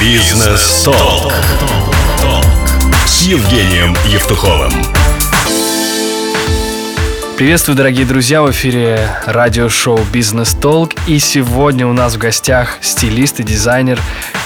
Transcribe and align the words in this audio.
Бизнес-толк. 0.00 1.32
С 3.06 3.22
Евгением 3.22 3.96
Евтуховым. 4.06 4.70
Приветствую, 7.38 7.76
дорогие 7.76 8.04
друзья, 8.04 8.42
в 8.42 8.50
эфире 8.50 9.08
радиошоу 9.24 9.98
«Бизнес 10.12 10.52
Толк». 10.54 10.92
И 11.06 11.18
сегодня 11.18 11.86
у 11.86 11.94
нас 11.94 12.14
в 12.14 12.18
гостях 12.18 12.78
стилист 12.82 13.40
и 13.40 13.42
дизайнер 13.42 13.98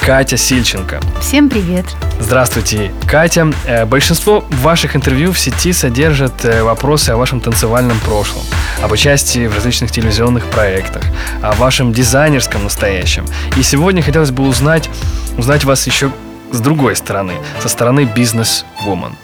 Катя 0.05 0.37
Сильченко. 0.37 1.01
Всем 1.19 1.49
привет. 1.49 1.85
Здравствуйте, 2.21 2.93
Катя. 3.07 3.51
Э, 3.65 3.85
большинство 3.85 4.45
ваших 4.51 4.95
интервью 4.95 5.31
в 5.31 5.39
сети 5.39 5.73
содержат 5.73 6.45
э, 6.45 6.61
вопросы 6.61 7.09
о 7.09 7.17
вашем 7.17 7.41
танцевальном 7.41 7.99
прошлом, 7.99 8.43
об 8.81 8.91
участии 8.91 9.47
в 9.47 9.55
различных 9.55 9.91
телевизионных 9.91 10.45
проектах, 10.45 11.03
о 11.41 11.53
вашем 11.53 11.91
дизайнерском 11.91 12.63
настоящем. 12.63 13.25
И 13.57 13.63
сегодня 13.63 14.03
хотелось 14.03 14.29
бы 14.29 14.47
узнать, 14.47 14.87
узнать 15.35 15.63
вас 15.63 15.87
еще 15.87 16.11
с 16.51 16.59
другой 16.59 16.95
стороны, 16.95 17.33
со 17.59 17.69
стороны 17.69 18.05
бизнес-вумен. 18.05 19.15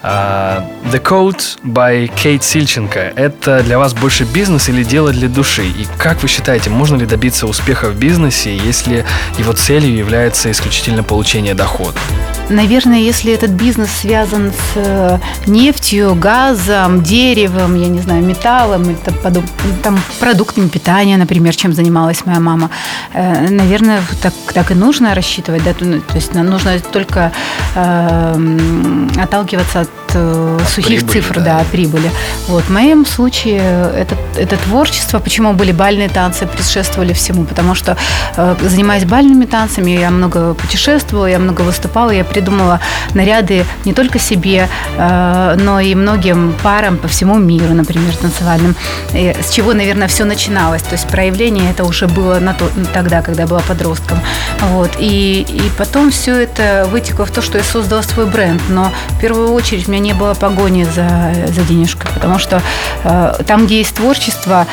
Uh, 0.00 0.64
The 0.92 1.02
Code 1.02 1.42
by 1.64 2.06
Кейт 2.14 2.44
Сильченко– 2.44 3.00
это 3.16 3.62
для 3.64 3.78
вас 3.78 3.94
больше 3.94 4.24
бизнес 4.24 4.68
или 4.68 4.84
дело 4.84 5.10
для 5.10 5.28
души? 5.28 5.66
И 5.66 5.86
как 5.98 6.22
вы 6.22 6.28
считаете, 6.28 6.70
можно 6.70 6.94
ли 6.96 7.04
добиться 7.04 7.48
успеха 7.48 7.88
в 7.88 7.98
бизнесе, 7.98 8.56
если 8.56 9.04
его 9.38 9.52
целью 9.52 9.96
является 9.96 10.52
исключительно 10.52 11.02
получение 11.02 11.54
дохода? 11.54 11.98
Наверное, 12.50 12.98
если 12.98 13.32
этот 13.32 13.50
бизнес 13.50 13.90
связан 13.90 14.52
с 14.52 14.72
э, 14.76 15.18
нефтью, 15.46 16.14
газом, 16.14 17.02
деревом, 17.02 17.74
я 17.74 17.88
не 17.88 18.00
знаю, 18.00 18.24
металлом, 18.24 18.88
это 18.88 19.12
там, 19.82 19.98
продуктами 20.18 20.68
питания, 20.68 21.16
например, 21.16 21.54
чем 21.54 21.72
занималась 21.72 22.24
моя 22.24 22.40
мама, 22.40 22.70
э, 23.12 23.48
наверное, 23.50 24.00
так, 24.22 24.32
так 24.54 24.70
и 24.70 24.74
нужно 24.74 25.14
рассчитывать. 25.14 25.62
Да? 25.64 25.74
То 25.74 26.14
есть 26.14 26.34
нужно 26.34 26.78
только 26.80 27.32
э, 27.74 28.58
отталкиваться 29.22 29.80
от 29.80 30.07
сухих 30.12 31.00
прибыли, 31.00 31.12
цифр, 31.12 31.34
да. 31.36 31.44
да, 31.58 31.64
прибыли. 31.70 32.10
Вот. 32.46 32.64
В 32.64 32.70
моем 32.70 33.06
случае 33.06 33.60
это, 33.96 34.16
это 34.36 34.56
творчество. 34.56 35.18
Почему 35.18 35.52
были 35.52 35.72
бальные 35.72 36.08
танцы, 36.08 36.46
предшествовали 36.46 37.12
всему? 37.12 37.44
Потому 37.44 37.74
что, 37.74 37.96
э, 38.36 38.56
занимаясь 38.62 39.04
бальными 39.04 39.44
танцами, 39.44 39.90
я 39.92 40.10
много 40.10 40.54
путешествовала, 40.54 41.26
я 41.26 41.38
много 41.38 41.62
выступала, 41.62 42.10
я 42.10 42.24
придумала 42.24 42.80
наряды 43.14 43.64
не 43.84 43.92
только 43.92 44.18
себе, 44.18 44.68
э, 44.96 45.56
но 45.58 45.80
и 45.80 45.94
многим 45.94 46.54
парам 46.62 46.98
по 46.98 47.08
всему 47.08 47.38
миру, 47.38 47.74
например, 47.74 48.16
танцевальным. 48.16 48.74
И 49.14 49.34
с 49.40 49.50
чего, 49.50 49.74
наверное, 49.74 50.08
все 50.08 50.24
начиналось. 50.24 50.82
То 50.82 50.94
есть 50.94 51.06
проявление 51.08 51.70
это 51.70 51.84
уже 51.84 52.06
было 52.06 52.38
на 52.38 52.54
то, 52.54 52.68
тогда, 52.92 53.22
когда 53.22 53.42
я 53.42 53.48
была 53.48 53.60
подростком. 53.60 54.18
Вот. 54.72 54.90
И, 54.98 55.46
и 55.48 55.62
потом 55.76 56.10
все 56.10 56.36
это 56.42 56.86
вытекло 56.90 57.24
в 57.24 57.30
то, 57.30 57.42
что 57.42 57.58
я 57.58 57.64
создала 57.64 58.02
свой 58.02 58.26
бренд. 58.26 58.60
Но 58.68 58.92
в 59.10 59.20
первую 59.20 59.52
очередь 59.52 59.88
меня 59.88 60.00
не 60.00 60.07
было 60.14 60.34
погони 60.34 60.84
за, 60.84 61.32
за 61.48 61.62
денежкой, 61.62 62.10
потому 62.14 62.38
что 62.38 62.62
э, 63.04 63.42
там, 63.46 63.66
где 63.66 63.78
есть 63.78 63.94
творчество, 63.94 64.66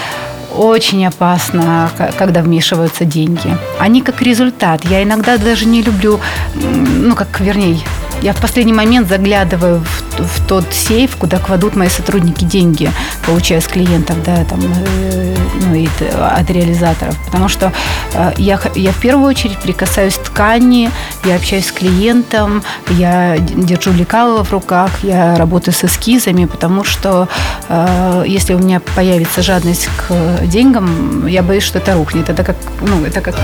очень 0.56 1.06
опасно, 1.06 1.90
когда 2.18 2.42
вмешиваются 2.42 3.04
деньги. 3.06 3.58
Они 3.78 4.02
как 4.02 4.22
результат. 4.22 4.86
Я 4.86 5.04
иногда 5.04 5.38
даже 5.38 5.66
не 5.66 5.82
люблю, 5.82 6.20
ну, 6.56 7.16
как, 7.16 7.40
вернее, 7.42 7.80
я 8.22 8.34
в 8.34 8.42
последний 8.42 8.74
момент 8.74 9.08
заглядываю 9.08 9.84
в, 9.84 10.20
в 10.20 10.48
тот 10.48 10.74
сейф, 10.74 11.16
куда 11.16 11.38
кладут 11.38 11.76
мои 11.76 11.90
сотрудники 11.90 12.44
деньги, 12.44 12.92
получая 13.26 13.62
с 13.62 13.68
клиентов, 13.68 14.24
да, 14.24 14.44
там, 14.46 14.60
э, 14.62 15.36
ну, 15.68 15.76
и 15.76 15.88
от 16.20 16.50
реализаторов. 16.50 17.18
Потому 17.26 17.48
что 17.48 17.72
э, 18.14 18.32
я, 18.38 18.60
я 18.76 18.92
в 18.92 18.98
первую 18.98 19.28
очередь 19.28 19.58
прикасаюсь 19.60 20.16
к 20.16 20.24
ткани, 20.24 20.90
я 21.24 21.36
общаюсь 21.36 21.68
с 21.68 21.72
клиентом, 21.72 22.64
я 22.90 23.38
держу 23.38 23.92
лекало 23.92 24.44
в 24.44 24.52
руках, 24.52 24.92
я 25.04 25.36
работаю 25.38 25.74
с 25.74 25.84
эскизами, 25.84 26.46
потому 26.46 26.84
что 26.84 27.28
э, 27.70 28.24
если 28.28 28.54
у 28.54 28.60
меня 28.60 28.82
появится 28.96 29.42
жадность 29.42 29.88
к 29.98 30.46
деньгам, 30.46 31.28
я 31.28 31.44
боюсь, 31.44 31.64
что 31.64 31.80
это 31.80 31.94
рухнет. 31.94 32.30
Это 32.30 32.44
как, 32.44 32.56
ну, 32.82 33.06
это 33.06 33.22
как 33.22 33.36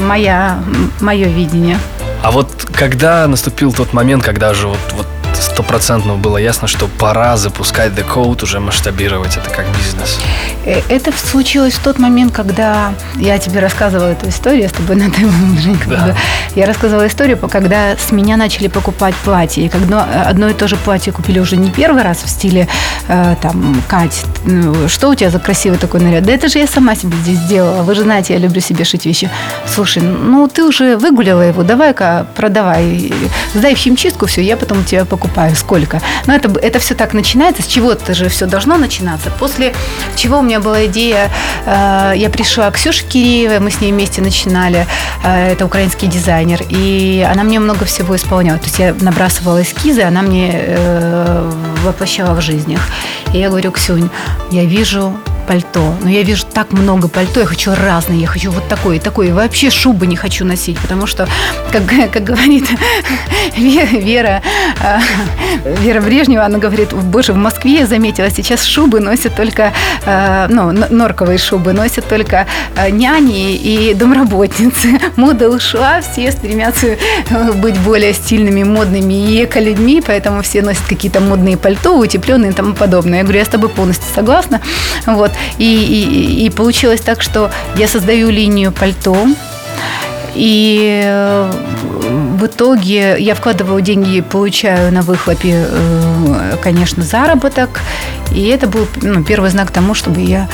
моя, 0.00 0.58
мое 1.00 1.28
видение. 1.28 1.78
А 2.22 2.30
вот 2.30 2.66
когда 2.72 3.26
наступил 3.26 3.72
тот 3.72 3.92
момент, 3.92 4.22
когда 4.22 4.54
же 4.54 4.68
вот, 4.68 4.78
вот 4.92 5.06
стопроцентно 5.40 6.14
было 6.14 6.36
ясно, 6.38 6.68
что 6.68 6.88
пора 6.98 7.36
запускать 7.36 7.92
The 7.92 8.04
Code, 8.06 8.42
уже 8.44 8.60
масштабировать 8.60 9.36
это 9.36 9.50
как 9.50 9.66
бизнес? 9.76 10.18
Э, 10.64 10.80
Это 10.88 11.12
случилось 11.12 11.74
в 11.74 11.82
тот 11.82 11.98
момент, 11.98 12.32
когда 12.34 12.92
я 13.16 13.38
тебе 13.38 13.60
рассказывала 13.60 14.08
эту 14.12 14.28
историю, 14.28 14.62
я 14.62 14.68
с 14.68 14.72
тобой 14.72 14.96
на 14.96 15.10
«ты», 15.10 15.22
Женька, 15.60 15.88
Да. 15.88 15.96
буду. 16.00 16.16
Я 16.54 16.66
рассказывала 16.66 17.06
историю, 17.06 17.38
когда 17.38 17.96
с 17.96 18.12
меня 18.12 18.36
начали 18.36 18.68
покупать 18.68 19.14
платья. 19.24 19.62
И 19.62 19.68
когда 19.68 20.04
одно 20.26 20.48
и 20.48 20.54
то 20.54 20.68
же 20.68 20.76
платье 20.76 21.12
купили 21.12 21.38
уже 21.38 21.56
не 21.56 21.70
первый 21.70 22.02
раз 22.02 22.18
в 22.22 22.28
стиле 22.28 22.68
э, 23.08 23.36
там, 23.40 23.82
Кать, 23.88 24.24
ну, 24.44 24.88
что 24.88 25.08
у 25.08 25.14
тебя 25.14 25.30
за 25.30 25.38
красивый 25.38 25.78
такой 25.78 26.00
наряд? 26.00 26.24
Да 26.24 26.32
это 26.32 26.48
же 26.48 26.58
я 26.58 26.66
сама 26.66 26.94
себе 26.94 27.16
здесь 27.22 27.38
сделала. 27.38 27.82
Вы 27.82 27.94
же 27.94 28.02
знаете, 28.02 28.34
я 28.34 28.38
люблю 28.38 28.60
себе 28.60 28.84
шить 28.84 29.06
вещи. 29.06 29.30
Слушай, 29.66 30.02
ну 30.02 30.46
ты 30.48 30.64
уже 30.64 30.96
выгуляла 30.96 31.42
его, 31.42 31.62
давай-ка 31.62 32.26
продавай. 32.36 33.12
Сдай 33.54 33.74
в 33.74 33.78
химчистку 33.78 34.26
все, 34.26 34.42
я 34.42 34.56
потом 34.56 34.80
у 34.80 34.82
тебя 34.82 35.04
покупаю. 35.04 35.21
Сколько? 35.54 36.00
Но 36.26 36.34
это, 36.34 36.48
это 36.60 36.78
все 36.78 36.94
так 36.94 37.12
начинается. 37.14 37.62
С 37.62 37.66
чего-то 37.66 38.14
же 38.14 38.28
все 38.28 38.46
должно 38.46 38.76
начинаться. 38.76 39.30
После 39.38 39.74
чего 40.16 40.38
у 40.38 40.42
меня 40.42 40.60
была 40.60 40.86
идея, 40.86 41.30
э, 41.66 42.12
я 42.16 42.30
пришла 42.30 42.70
к 42.70 42.74
Ксюше 42.74 43.04
Киреевой, 43.04 43.60
мы 43.60 43.70
с 43.70 43.80
ней 43.80 43.92
вместе 43.92 44.22
начинали, 44.22 44.86
э, 45.24 45.52
это 45.52 45.64
украинский 45.66 46.08
дизайнер, 46.08 46.62
и 46.68 47.26
она 47.30 47.42
мне 47.44 47.60
много 47.60 47.84
всего 47.84 48.16
исполняла. 48.16 48.58
То 48.58 48.66
есть 48.66 48.78
я 48.78 48.94
набрасывала 49.00 49.62
эскизы, 49.62 50.02
она 50.02 50.22
мне 50.22 50.50
э, 50.52 51.50
воплощала 51.84 52.34
в 52.34 52.40
жизнях. 52.40 52.80
И 53.32 53.38
я 53.38 53.48
говорю, 53.48 53.72
Ксюнь, 53.72 54.10
я 54.50 54.64
вижу 54.64 55.14
пальто. 55.46 55.94
Но 56.02 56.10
я 56.10 56.22
вижу 56.22 56.44
так 56.52 56.72
много 56.72 57.08
пальто, 57.08 57.40
я 57.40 57.46
хочу 57.46 57.74
разные, 57.74 58.20
я 58.20 58.26
хочу 58.26 58.50
вот 58.50 58.68
такое 58.68 58.98
такое. 59.00 59.28
И 59.28 59.32
вообще 59.32 59.70
шубы 59.70 60.06
не 60.06 60.16
хочу 60.16 60.44
носить, 60.44 60.78
потому 60.78 61.06
что, 61.06 61.28
как, 61.70 61.82
как 62.12 62.24
говорит 62.24 62.64
Ве- 63.56 64.00
Вера, 64.00 64.42
э, 64.82 64.98
Вера 65.80 66.00
Брежнева, 66.00 66.44
она 66.44 66.58
говорит, 66.58 66.92
боже, 66.92 67.32
в 67.32 67.36
Москве 67.36 67.80
я 67.80 67.86
заметила, 67.86 68.30
сейчас 68.30 68.64
шубы 68.64 69.00
носят 69.00 69.34
только, 69.36 69.72
э, 70.04 70.46
ну, 70.48 70.72
норковые 70.72 71.38
шубы 71.38 71.72
носят 71.72 72.08
только 72.08 72.46
э, 72.76 72.90
няни 72.90 73.54
и 73.54 73.94
домработницы. 73.94 75.00
Мода 75.16 75.48
ушла, 75.48 76.00
все 76.00 76.32
стремятся 76.32 76.86
э, 77.30 77.52
быть 77.52 77.78
более 77.78 78.14
стильными, 78.14 78.62
модными 78.62 79.14
и 79.14 79.44
эко-людьми, 79.44 80.02
поэтому 80.06 80.42
все 80.42 80.62
носят 80.62 80.84
какие-то 80.88 81.20
модные 81.20 81.56
пальто, 81.56 81.98
утепленные 81.98 82.52
и 82.52 82.54
тому 82.54 82.74
подобное. 82.74 83.18
Я 83.18 83.24
говорю, 83.24 83.38
я 83.38 83.44
с 83.44 83.48
тобой 83.48 83.68
полностью 83.68 84.06
согласна. 84.14 84.60
Вот. 85.06 85.31
И, 85.58 85.64
и- 85.64 86.46
и 86.46 86.50
получилось 86.50 87.00
так, 87.00 87.22
что 87.22 87.50
я 87.76 87.88
создаю 87.88 88.30
линию 88.30 88.72
пальто, 88.72 89.16
и 90.34 91.02
э, 91.04 91.52
в 92.38 92.46
итоге 92.46 93.16
я 93.18 93.34
вкладываю 93.34 93.82
деньги, 93.82 94.20
получаю 94.22 94.90
на 94.92 95.02
выхлопе, 95.02 95.66
э, 95.68 96.56
конечно, 96.62 97.02
заработок. 97.02 97.80
И 98.34 98.46
это 98.46 98.66
был 98.66 98.86
ну, 99.02 99.22
первый 99.24 99.50
знак 99.50 99.70
тому, 99.70 99.92
чтобы 99.94 100.22
я 100.22 100.48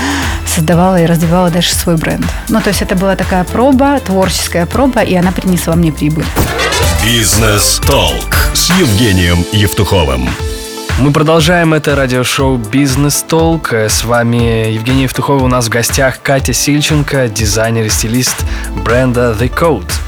создавала 0.46 1.00
и 1.00 1.06
развивала 1.06 1.50
дальше 1.50 1.76
свой 1.76 1.96
бренд. 1.96 2.26
Ну, 2.48 2.60
то 2.60 2.70
есть 2.70 2.82
это 2.82 2.96
была 2.96 3.14
такая 3.14 3.44
проба, 3.44 4.00
творческая 4.00 4.66
проба, 4.66 5.02
и 5.02 5.14
она 5.14 5.30
принесла 5.30 5.76
мне 5.76 5.92
прибыль. 5.92 6.24
Бизнес-толк 7.04 8.36
с 8.54 8.70
Евгением 8.80 9.44
Евтуховым. 9.52 10.28
Мы 11.00 11.12
продолжаем 11.12 11.74
это 11.74 11.94
радиошоу 11.94 12.56
«Бизнес 12.56 13.22
Толк». 13.22 13.72
С 13.72 14.02
вами 14.04 14.72
Евгений 14.72 15.04
Евтухов. 15.04 15.40
У 15.42 15.46
нас 15.46 15.66
в 15.66 15.68
гостях 15.68 16.20
Катя 16.22 16.52
Сильченко, 16.52 17.28
дизайнер 17.28 17.84
и 17.84 17.88
стилист 17.88 18.44
бренда 18.84 19.36
The 19.38 19.48
Code. 19.48 20.07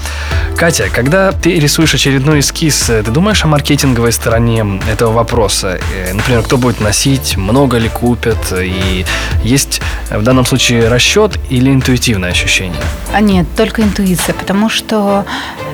Катя, 0.60 0.90
когда 0.94 1.32
ты 1.32 1.58
рисуешь 1.58 1.94
очередной 1.94 2.40
эскиз, 2.40 2.90
э, 2.90 3.02
ты 3.02 3.10
думаешь 3.10 3.42
о 3.44 3.46
маркетинговой 3.46 4.12
стороне 4.12 4.78
этого 4.92 5.10
вопроса? 5.10 5.78
Э, 5.96 6.12
Например, 6.12 6.42
кто 6.42 6.58
будет 6.58 6.82
носить, 6.82 7.38
много 7.38 7.78
ли 7.78 7.88
купят? 7.88 8.52
И 8.62 9.06
есть 9.42 9.80
э, 10.10 10.18
в 10.18 10.22
данном 10.22 10.44
случае 10.44 10.88
расчет 10.88 11.38
или 11.48 11.72
интуитивное 11.72 12.30
ощущение? 12.30 12.78
А 13.14 13.22
нет, 13.22 13.46
только 13.56 13.80
интуиция, 13.80 14.34
потому 14.34 14.68
что 14.68 15.24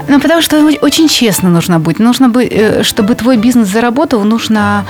ну, 0.08 0.20
потому 0.20 0.40
что 0.40 0.64
очень 0.80 1.08
честно 1.08 1.48
нужно 1.48 1.80
быть. 1.80 1.98
Нужно 1.98 2.28
быть, 2.28 2.52
чтобы 2.82 3.16
твой 3.16 3.38
бизнес 3.38 3.66
заработал, 3.66 4.22
нужно 4.22 4.86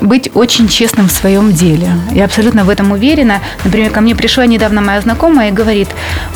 быть 0.00 0.30
очень 0.34 0.68
честным 0.68 1.08
в 1.08 1.12
своем 1.12 1.52
деле. 1.52 1.88
Я 2.12 2.24
абсолютно 2.24 2.64
в 2.64 2.68
этом 2.68 2.92
уверена. 2.92 3.40
Например, 3.64 3.90
ко 3.90 4.00
мне 4.00 4.14
пришла 4.14 4.46
недавно 4.46 4.80
моя 4.80 5.00
знакомая 5.00 5.50
и 5.50 5.52
говорит, 5.52 5.88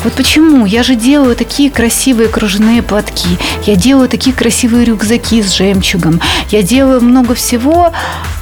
вот 0.03 0.13
почему 0.13 0.65
я 0.65 0.83
же 0.83 0.95
делаю 0.95 1.35
такие 1.35 1.69
красивые 1.69 2.29
кружевные 2.29 2.81
платки, 2.93 3.39
я 3.65 3.75
делаю 3.75 4.07
такие 4.07 4.35
красивые 4.35 4.85
рюкзаки 4.85 5.41
с 5.41 5.51
жемчугом, 5.57 6.21
я 6.49 6.61
делаю 6.61 7.01
много 7.01 7.33
всего, 7.33 7.91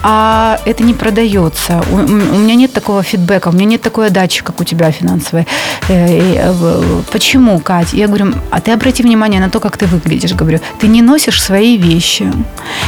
а 0.03 0.59
это 0.65 0.83
не 0.83 0.93
продается. 0.93 1.81
У, 1.89 1.95
у 1.95 2.37
меня 2.39 2.55
нет 2.55 2.73
такого 2.73 3.01
фидбэка, 3.01 3.47
у 3.47 3.51
меня 3.53 3.65
нет 3.65 3.81
такой 3.81 4.07
отдачи, 4.07 4.43
как 4.43 4.59
у 4.59 4.63
тебя 4.65 4.91
финансовой. 4.91 5.47
Э, 5.87 6.17
и, 6.17 6.35
э, 6.35 6.51
в- 6.51 7.03
Почему, 7.11 7.59
Кать? 7.59 7.93
Я 7.93 8.07
говорю, 8.07 8.33
а 8.49 8.59
ты 8.59 8.71
обрати 8.71 9.03
внимание 9.03 9.39
на 9.39 9.49
то, 9.49 9.59
как 9.59 9.77
ты 9.77 9.85
выглядишь, 9.85 10.33
говорю. 10.33 10.59
Ты 10.81 10.87
не 10.87 11.01
носишь 11.01 11.41
свои 11.41 11.77
вещи. 11.77 12.29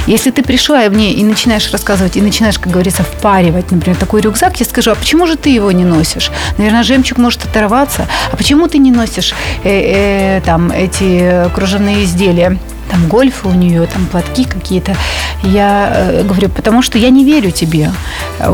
Если 0.07 0.31
ты 0.31 0.43
пришла 0.43 0.89
мне 0.89 1.13
и 1.13 1.23
начинаешь 1.23 1.71
рассказывать, 1.71 2.17
и 2.17 2.21
начинаешь, 2.21 2.59
как 2.59 2.73
говорится, 2.73 3.03
впаривать, 3.03 3.71
например, 3.71 3.97
такой 3.97 4.21
рюкзак, 4.21 4.59
я 4.59 4.65
скажу, 4.65 4.91
а 4.91 4.95
почему 4.95 5.27
же 5.27 5.35
ты 5.37 5.49
его 5.49 5.71
не 5.71 5.85
носишь? 5.85 6.31
Наверное, 6.57 6.83
жемчуг 6.83 7.19
может 7.19 7.45
оторваться. 7.45 8.07
А 8.31 8.35
почему 8.35 8.67
ты 8.67 8.79
не 8.79 8.91
носишь 8.91 9.33
э, 9.63 10.37
э, 10.39 10.41
там 10.45 10.71
эти 10.71 11.47
кружевные 11.53 12.03
изделия? 12.03 12.57
Там 12.93 13.07
гольфы 13.07 13.47
у 13.47 13.53
нее, 13.53 13.87
там 13.87 14.05
платки 14.05 14.45
какие-то. 14.45 14.95
Я 15.41 15.91
э, 15.93 16.23
говорю, 16.23 16.49
потому 16.49 16.83
что 16.83 16.99
я 16.99 17.09
не 17.09 17.25
верю 17.25 17.49
тебе. 17.49 17.91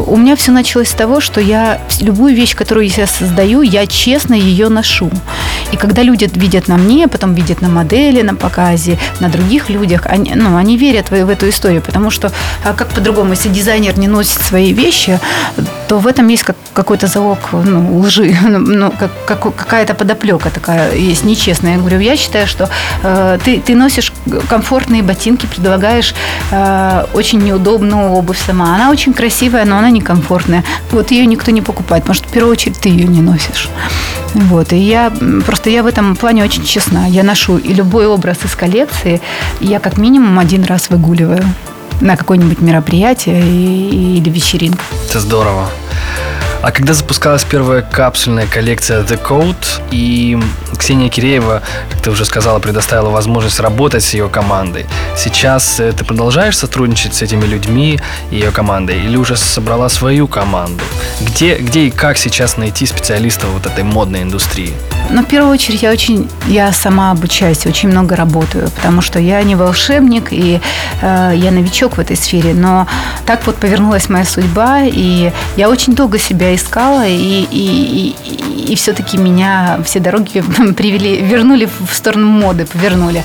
У 0.07 0.15
меня 0.15 0.36
все 0.36 0.51
началось 0.51 0.88
с 0.88 0.94
того, 0.94 1.19
что 1.19 1.41
я 1.41 1.81
любую 2.00 2.33
вещь, 2.33 2.56
которую 2.56 2.88
я 2.88 3.06
создаю, 3.06 3.62
я 3.62 3.86
честно 3.86 4.33
ее 4.33 4.69
ношу. 4.69 5.12
И 5.74 5.77
когда 5.77 6.03
люди 6.03 6.30
видят 6.36 6.69
на 6.69 6.77
мне, 6.77 7.07
потом 7.09 7.33
видят 7.33 7.62
на 7.62 7.68
модели, 7.68 8.21
на 8.21 8.33
показе, 8.33 8.97
на 9.19 9.27
других 9.27 9.69
людях, 9.69 10.06
они, 10.06 10.31
ну, 10.36 10.56
они 10.56 10.77
верят 10.77 11.12
в, 11.12 11.13
эту 11.13 11.50
историю, 11.50 11.81
потому 11.81 12.09
что 12.09 12.31
а 12.63 12.74
как 12.74 12.88
по-другому, 12.88 13.31
если 13.31 13.50
дизайнер 13.50 14.00
не 14.00 14.07
носит 14.07 14.42
свои 14.42 14.71
вещи, 14.71 15.19
то 15.89 16.00
в 16.00 16.07
этом 16.07 16.27
есть 16.30 16.44
как, 16.44 16.56
какой-то 16.74 17.07
залог 17.07 17.39
ну, 17.51 18.00
лжи, 18.00 18.38
ну, 18.47 18.92
как, 18.92 19.12
как, 19.25 19.56
какая-то 19.56 19.95
подоплека 19.95 20.50
такая 20.50 20.95
есть 20.95 21.25
нечестная. 21.25 21.74
Я 21.74 21.80
говорю, 21.80 22.00
я 22.00 22.15
считаю, 22.15 22.47
что 22.47 22.69
э, 23.03 23.39
ты, 23.44 23.59
ты 23.59 23.75
носишь 23.75 24.13
комфортные 24.48 25.04
ботинки, 25.04 25.46
предлагаешь 25.46 26.14
э, 26.52 27.06
очень 27.14 27.40
неудобную 27.40 28.12
обувь 28.12 28.40
сама. 28.46 28.76
Она 28.76 28.90
очень 28.90 29.14
красивая, 29.14 29.66
но 29.66 29.78
она 29.78 29.90
некомфортная. 29.90 30.64
Вот 30.92 31.12
ее 31.12 31.26
никто 31.26 31.52
не 31.52 31.62
покупает, 31.62 32.04
что 32.12 32.28
в 32.28 32.31
первую 32.31 32.54
очередь 32.54 32.80
ты 32.80 32.90
ее 32.90 33.08
не 33.08 33.22
носишь. 33.22 33.70
Вот. 34.34 34.74
И 34.74 34.78
я 34.78 35.12
просто 35.46 35.70
я 35.70 35.84
в 35.84 35.88
этом 35.88 36.16
плане 36.16 36.44
очень 36.44 36.64
честна. 36.64 37.08
Я 37.08 37.24
ношу 37.24 37.58
и 37.58 37.74
любой 37.74 38.08
образ 38.08 38.38
из 38.46 38.56
коллекции, 38.56 39.22
я 39.60 39.80
как 39.80 39.98
минимум 39.98 40.40
один 40.40 40.64
раз 40.64 40.90
выгуливаю 40.90 41.44
на 42.02 42.16
какое-нибудь 42.16 42.62
мероприятие 42.62 43.42
или 43.42 44.30
вечеринку. 44.30 44.84
Это 45.10 45.20
здорово. 45.20 45.70
А 46.61 46.71
когда 46.71 46.94
запускалась 46.94 47.45
первая 47.45 47.81
капсульная 47.81 48.45
коллекция 48.45 49.01
The 49.03 49.21
Code, 49.21 49.56
и 49.91 50.38
Ксения 50.77 51.09
Киреева, 51.09 51.61
как 51.89 52.01
ты 52.01 52.11
уже 52.11 52.25
сказала, 52.25 52.59
предоставила 52.59 53.09
возможность 53.09 53.59
работать 53.61 54.03
с 54.03 54.13
ее 54.13 54.27
командой. 54.27 54.85
Сейчас 55.15 55.79
э, 55.79 55.94
ты 55.94 56.03
продолжаешь 56.03 56.57
сотрудничать 56.57 57.13
с 57.13 57.21
этими 57.21 57.45
людьми 57.45 58.00
и 58.29 58.35
ее 58.35 58.51
командой, 58.51 59.00
или 59.03 59.15
уже 59.15 59.38
собрала 59.38 59.88
свою 59.88 60.27
команду? 60.27 60.83
Где, 61.21 61.56
где 61.56 61.85
и 61.85 61.91
как 61.91 62.17
сейчас 62.17 62.57
найти 62.57 62.85
специалистов 62.85 63.50
вот 63.51 63.65
этой 63.65 63.85
модной 63.85 64.23
индустрии? 64.23 64.73
Ну, 65.12 65.24
в 65.24 65.25
первую 65.25 65.51
очередь, 65.51 65.81
я 65.81 65.92
очень, 65.92 66.30
я 66.48 66.72
сама 66.72 67.12
обучаюсь, 67.12 67.66
очень 67.66 67.90
много 67.90 68.16
работаю, 68.16 68.69
потому 68.69 69.01
что 69.01 69.19
я 69.19 69.42
не 69.44 69.56
волшебник, 69.56 70.31
и 70.31 70.62
э, 71.01 71.34
я 71.36 71.51
новичок 71.51 71.98
в 71.98 72.00
этой 72.00 72.16
сфере, 72.16 72.54
но 72.54 72.88
так 73.25 73.46
вот 73.48 73.56
повернулась 73.56 74.07
моя 74.10 74.25
судьба, 74.25 74.81
и 74.84 75.31
я 75.57 75.69
очень 75.69 75.96
долго 75.96 76.19
себя 76.19 76.54
искала, 76.54 77.07
и, 77.07 77.42
и, 77.51 78.16
и, 78.22 78.72
и 78.72 78.75
все-таки 78.75 79.18
меня 79.18 79.80
все 79.84 80.00
дороги 80.00 80.42
привели, 80.78 81.22
вернули 81.22 81.68
в 81.80 81.94
сторону 81.94 82.28
моды, 82.28 82.66
повернули. 82.66 83.24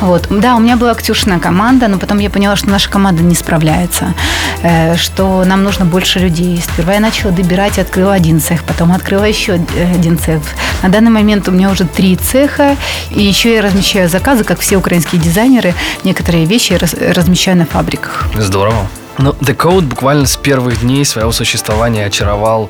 Вот. 0.00 0.26
Да, 0.30 0.56
у 0.56 0.58
меня 0.58 0.76
была 0.76 0.94
Ксюшина 0.94 1.38
команда, 1.38 1.88
но 1.88 1.98
потом 1.98 2.18
я 2.18 2.30
поняла, 2.30 2.56
что 2.56 2.70
наша 2.70 2.88
команда 2.90 3.22
не 3.22 3.34
справляется, 3.34 4.14
э, 4.62 4.96
что 4.96 5.44
нам 5.44 5.64
нужно 5.64 5.84
больше 5.84 6.18
людей. 6.18 6.62
Сперва 6.62 6.94
я 6.94 7.00
начала 7.00 7.32
добирать, 7.32 7.78
открыла 7.78 8.14
один 8.14 8.40
цех, 8.40 8.64
потом 8.64 8.92
открыла 8.92 9.24
еще 9.24 9.54
один 9.54 10.18
цех. 10.18 10.40
На 10.82 10.88
данный 10.88 11.10
момент 11.16 11.48
у 11.48 11.52
меня 11.52 11.70
уже 11.70 11.84
три 11.84 12.14
цеха, 12.16 12.76
и 13.10 13.22
еще 13.22 13.54
я 13.54 13.62
размещаю 13.62 14.08
заказы, 14.08 14.44
как 14.44 14.60
все 14.60 14.76
украинские 14.76 15.20
дизайнеры, 15.20 15.74
некоторые 16.04 16.44
вещи 16.44 16.74
размещаю 16.74 17.56
на 17.56 17.64
фабриках. 17.64 18.28
Здорово. 18.34 18.86
Ну, 19.18 19.32
The 19.40 19.56
Code 19.56 19.82
буквально 19.82 20.26
с 20.26 20.36
первых 20.36 20.80
дней 20.80 21.04
своего 21.04 21.32
существования 21.32 22.04
очаровал 22.04 22.68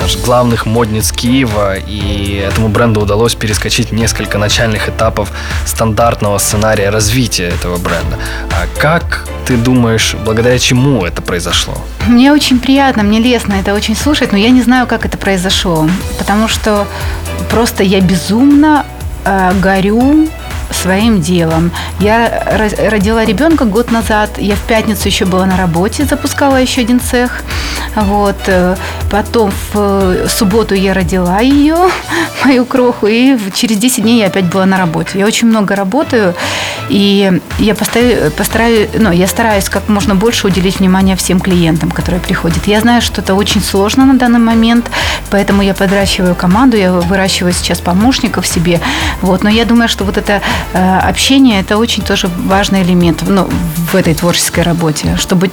наш 0.00 0.16
главных 0.18 0.66
модниц 0.66 1.10
Киева, 1.10 1.76
и 1.76 2.44
этому 2.46 2.68
бренду 2.68 3.00
удалось 3.00 3.34
перескочить 3.34 3.92
несколько 3.92 4.36
начальных 4.36 4.90
этапов 4.90 5.30
стандартного 5.64 6.36
сценария 6.38 6.90
развития 6.90 7.48
этого 7.48 7.78
бренда. 7.78 8.18
А 8.50 8.66
как 8.78 9.26
ты 9.46 9.56
думаешь, 9.56 10.14
благодаря 10.22 10.58
чему 10.58 11.06
это 11.06 11.22
произошло? 11.22 11.74
Мне 12.06 12.30
очень 12.30 12.60
приятно, 12.60 13.02
мне 13.02 13.18
лестно 13.18 13.54
это 13.54 13.74
очень 13.74 13.96
слушать, 13.96 14.32
но 14.32 14.38
я 14.38 14.50
не 14.50 14.62
знаю, 14.62 14.86
как 14.86 15.06
это 15.06 15.16
произошло, 15.16 15.88
потому 16.18 16.46
что 16.46 16.86
просто 17.50 17.82
я 17.82 18.00
безумно 18.00 18.84
э, 19.24 19.52
горю 19.62 20.28
своим 20.86 21.20
делом. 21.20 21.72
Я 21.98 22.44
родила 22.46 23.24
ребенка 23.24 23.64
год 23.64 23.90
назад. 23.90 24.38
Я 24.38 24.54
в 24.54 24.60
пятницу 24.68 25.08
еще 25.08 25.24
была 25.24 25.44
на 25.44 25.56
работе, 25.56 26.04
запускала 26.04 26.58
еще 26.58 26.82
один 26.82 27.00
цех. 27.00 27.42
Вот. 27.96 28.36
Э, 28.46 28.76
потом 29.10 29.50
в 29.50 29.74
э, 29.74 30.26
субботу 30.28 30.74
я 30.74 30.94
родила 30.94 31.40
ее, 31.40 31.76
мою 32.44 32.64
кроху, 32.64 33.06
и 33.06 33.36
через 33.54 33.78
10 33.78 34.02
дней 34.02 34.20
я 34.20 34.26
опять 34.26 34.44
была 34.44 34.66
на 34.66 34.78
работе. 34.78 35.18
Я 35.18 35.26
очень 35.26 35.48
много 35.48 35.74
работаю, 35.74 36.34
и 36.88 37.40
я 37.58 37.74
постараюсь, 37.74 38.32
постараюсь, 38.32 38.88
ну, 38.98 39.10
я 39.12 39.26
стараюсь 39.26 39.68
как 39.68 39.88
можно 39.88 40.14
больше 40.14 40.46
уделить 40.46 40.78
внимание 40.78 41.16
всем 41.16 41.40
клиентам, 41.40 41.90
которые 41.90 42.20
приходят. 42.20 42.66
Я 42.66 42.80
знаю, 42.80 43.02
что 43.02 43.20
это 43.20 43.34
очень 43.34 43.60
сложно 43.60 44.06
на 44.06 44.14
данный 44.14 44.38
момент, 44.38 44.90
поэтому 45.30 45.62
я 45.62 45.74
подращиваю 45.74 46.34
команду, 46.34 46.76
я 46.76 46.92
выращиваю 46.92 47.52
сейчас 47.52 47.80
помощников 47.80 48.46
себе. 48.46 48.80
Вот. 49.22 49.42
Но 49.42 49.50
я 49.50 49.64
думаю, 49.64 49.88
что 49.88 50.04
вот 50.04 50.16
это 50.18 50.40
Э, 50.72 50.98
общение– 50.98 51.60
это 51.62 51.78
очень 51.78 52.02
тоже 52.02 52.28
важный 52.28 52.82
элемент 52.82 53.22
ну, 53.26 53.48
в 53.90 53.94
этой 53.94 54.14
творческой 54.14 54.62
работе, 54.62 55.16
чтобы 55.16 55.50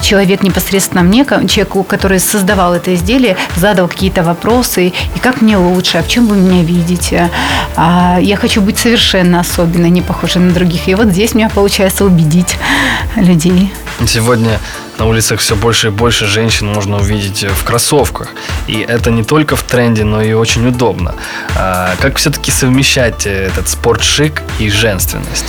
человек 0.00 0.42
непосредственно 0.42 1.02
мне, 1.02 1.24
человеку, 1.24 1.81
который 1.82 2.20
создавал 2.20 2.74
это 2.74 2.94
изделие, 2.94 3.36
задал 3.56 3.88
какие-то 3.88 4.22
вопросы, 4.22 4.88
и 4.88 5.18
как 5.20 5.40
мне 5.42 5.56
лучше, 5.56 5.98
а 5.98 6.02
в 6.02 6.08
чем 6.08 6.26
вы 6.26 6.36
меня 6.36 6.62
видите. 6.62 7.30
А 7.76 8.18
я 8.20 8.36
хочу 8.36 8.60
быть 8.60 8.78
совершенно 8.78 9.40
особенной, 9.40 9.90
не 9.90 10.02
похожей 10.02 10.42
на 10.42 10.52
других. 10.52 10.88
И 10.88 10.94
вот 10.94 11.08
здесь 11.08 11.34
у 11.34 11.38
меня 11.38 11.48
получается 11.48 12.04
убедить 12.04 12.56
людей. 13.16 13.72
Сегодня 14.06 14.58
на 14.98 15.06
улицах 15.06 15.40
все 15.40 15.56
больше 15.56 15.88
и 15.88 15.90
больше 15.90 16.26
женщин 16.26 16.68
можно 16.72 16.96
увидеть 16.96 17.44
в 17.44 17.64
кроссовках. 17.64 18.28
И 18.66 18.80
это 18.80 19.10
не 19.10 19.24
только 19.24 19.56
в 19.56 19.62
тренде, 19.62 20.04
но 20.04 20.22
и 20.22 20.32
очень 20.32 20.66
удобно. 20.66 21.14
А 21.56 21.94
как 22.00 22.16
все-таки 22.16 22.50
совмещать 22.50 23.26
этот 23.26 23.68
спортшик 23.68 24.42
и 24.58 24.68
женственность? 24.70 25.46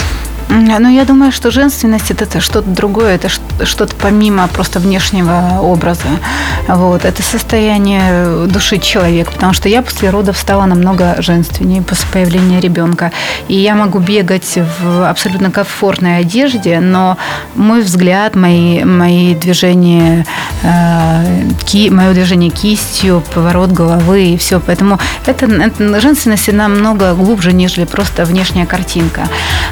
Ну, 0.49 0.89
я 0.89 1.05
думаю, 1.05 1.31
что 1.31 1.51
женственность 1.51 2.11
это 2.11 2.39
что-то 2.39 2.69
другое, 2.69 3.15
это 3.15 3.29
что-то 3.29 3.95
помимо 3.95 4.47
просто 4.47 4.79
внешнего 4.79 5.59
образа. 5.61 6.07
Вот. 6.67 7.05
Это 7.05 7.23
состояние 7.23 8.47
души 8.47 8.77
человека, 8.77 9.31
потому 9.31 9.53
что 9.53 9.69
я 9.69 9.81
после 9.81 10.09
родов 10.09 10.37
стала 10.37 10.65
намного 10.65 11.15
женственнее 11.19 11.81
после 11.81 12.05
появления 12.11 12.59
ребенка. 12.59 13.11
И 13.47 13.55
я 13.55 13.75
могу 13.75 13.99
бегать 13.99 14.57
в 14.81 15.09
абсолютно 15.09 15.51
комфортной 15.51 16.19
одежде, 16.19 16.79
но 16.79 17.17
мой 17.55 17.81
взгляд, 17.81 18.35
мои, 18.35 18.83
мои 18.83 19.35
движения, 19.35 20.25
э, 20.63 21.49
ки, 21.65 21.89
мое 21.89 22.13
движение 22.13 22.49
кистью, 22.49 23.23
поворот 23.33 23.71
головы 23.71 24.25
и 24.25 24.37
все. 24.37 24.59
Поэтому 24.59 24.99
это, 25.25 25.45
это 25.45 25.99
женственность 25.99 26.51
намного 26.51 27.13
глубже, 27.13 27.53
нежели 27.53 27.85
просто 27.85 28.25
внешняя 28.25 28.65
картинка. 28.65 29.21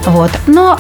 Вот. 0.06 0.32
Но 0.48 0.61
の 0.62 0.78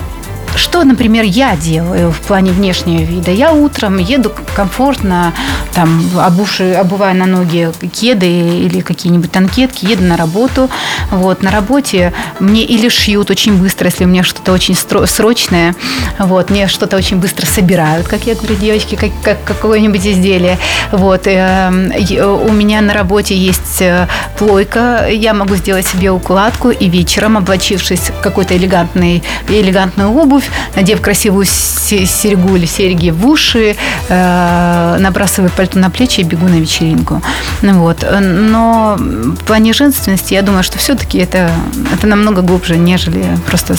что, 0.56 0.84
например, 0.84 1.24
я 1.24 1.56
делаю 1.56 2.12
в 2.12 2.20
плане 2.20 2.52
внешнего 2.52 3.02
вида? 3.02 3.32
Я 3.32 3.54
утром 3.54 3.98
еду 3.98 4.32
комфортно, 4.56 5.34
там, 5.74 6.04
обувши, 6.18 6.74
обувая 6.74 7.14
на 7.14 7.26
ноги 7.26 7.72
кеды 7.94 8.28
или 8.28 8.82
какие-нибудь 8.82 9.32
танкетки, 9.32 9.86
еду 9.86 10.04
на 10.04 10.18
работу. 10.18 10.70
Вот, 11.10 11.44
на 11.44 11.52
работе 11.52 12.14
мне 12.40 12.64
или 12.64 12.90
шьют 12.90 13.30
очень 13.30 13.58
быстро, 13.58 13.88
если 13.88 14.06
у 14.06 14.08
меня 14.08 14.24
что-то 14.24 14.52
очень 14.52 14.76
срочное. 14.76 15.76
Вот, 16.20 16.50
мне 16.50 16.68
что-то 16.68 16.98
очень 16.98 17.18
быстро 17.18 17.46
собирают, 17.46 18.08
как 18.08 18.26
я 18.26 18.36
говорю, 18.36 18.56
девочки, 18.56 18.96
как, 18.96 19.12
как 19.24 19.44
какое-нибудь 19.44 20.06
изделие. 20.06 20.58
Вот, 20.92 21.24
эм, 21.26 21.92
у 21.92 22.52
меня 22.52 22.82
на 22.82 22.94
работе 22.94 23.36
есть 23.36 23.82
э, 23.82 24.08
плойка, 24.38 25.08
я 25.10 25.34
могу 25.34 25.56
сделать 25.56 25.88
себе 25.88 26.12
укладку 26.12 26.70
и 26.70 26.90
вечером, 26.90 27.38
облачившись 27.38 28.10
в 28.10 28.22
какой-то 28.22 28.56
элегантный, 28.58 29.24
элегантную 29.48 30.12
обувь, 30.12 30.41
надев 30.76 31.02
красивую 31.02 31.46
серьгу 31.46 32.56
или 32.56 32.66
серьги 32.66 33.10
в 33.10 33.26
уши, 33.28 33.76
э, 34.10 34.98
набрасываю 35.00 35.52
пальто 35.52 35.80
на 35.80 35.90
плечи 35.90 36.22
и 36.22 36.24
бегу 36.24 36.48
на 36.48 36.56
вечеринку. 36.56 37.22
Ну 37.62 37.80
вот. 37.80 38.06
Но 38.20 38.98
в 39.00 39.44
плане 39.46 39.74
женственности 39.74 40.34
я 40.34 40.42
думаю, 40.42 40.64
что 40.64 40.78
все-таки 40.78 41.18
это, 41.18 41.52
это 41.94 42.08
намного 42.08 42.42
глубже, 42.42 42.78
нежели 42.78 43.26
просто 43.48 43.76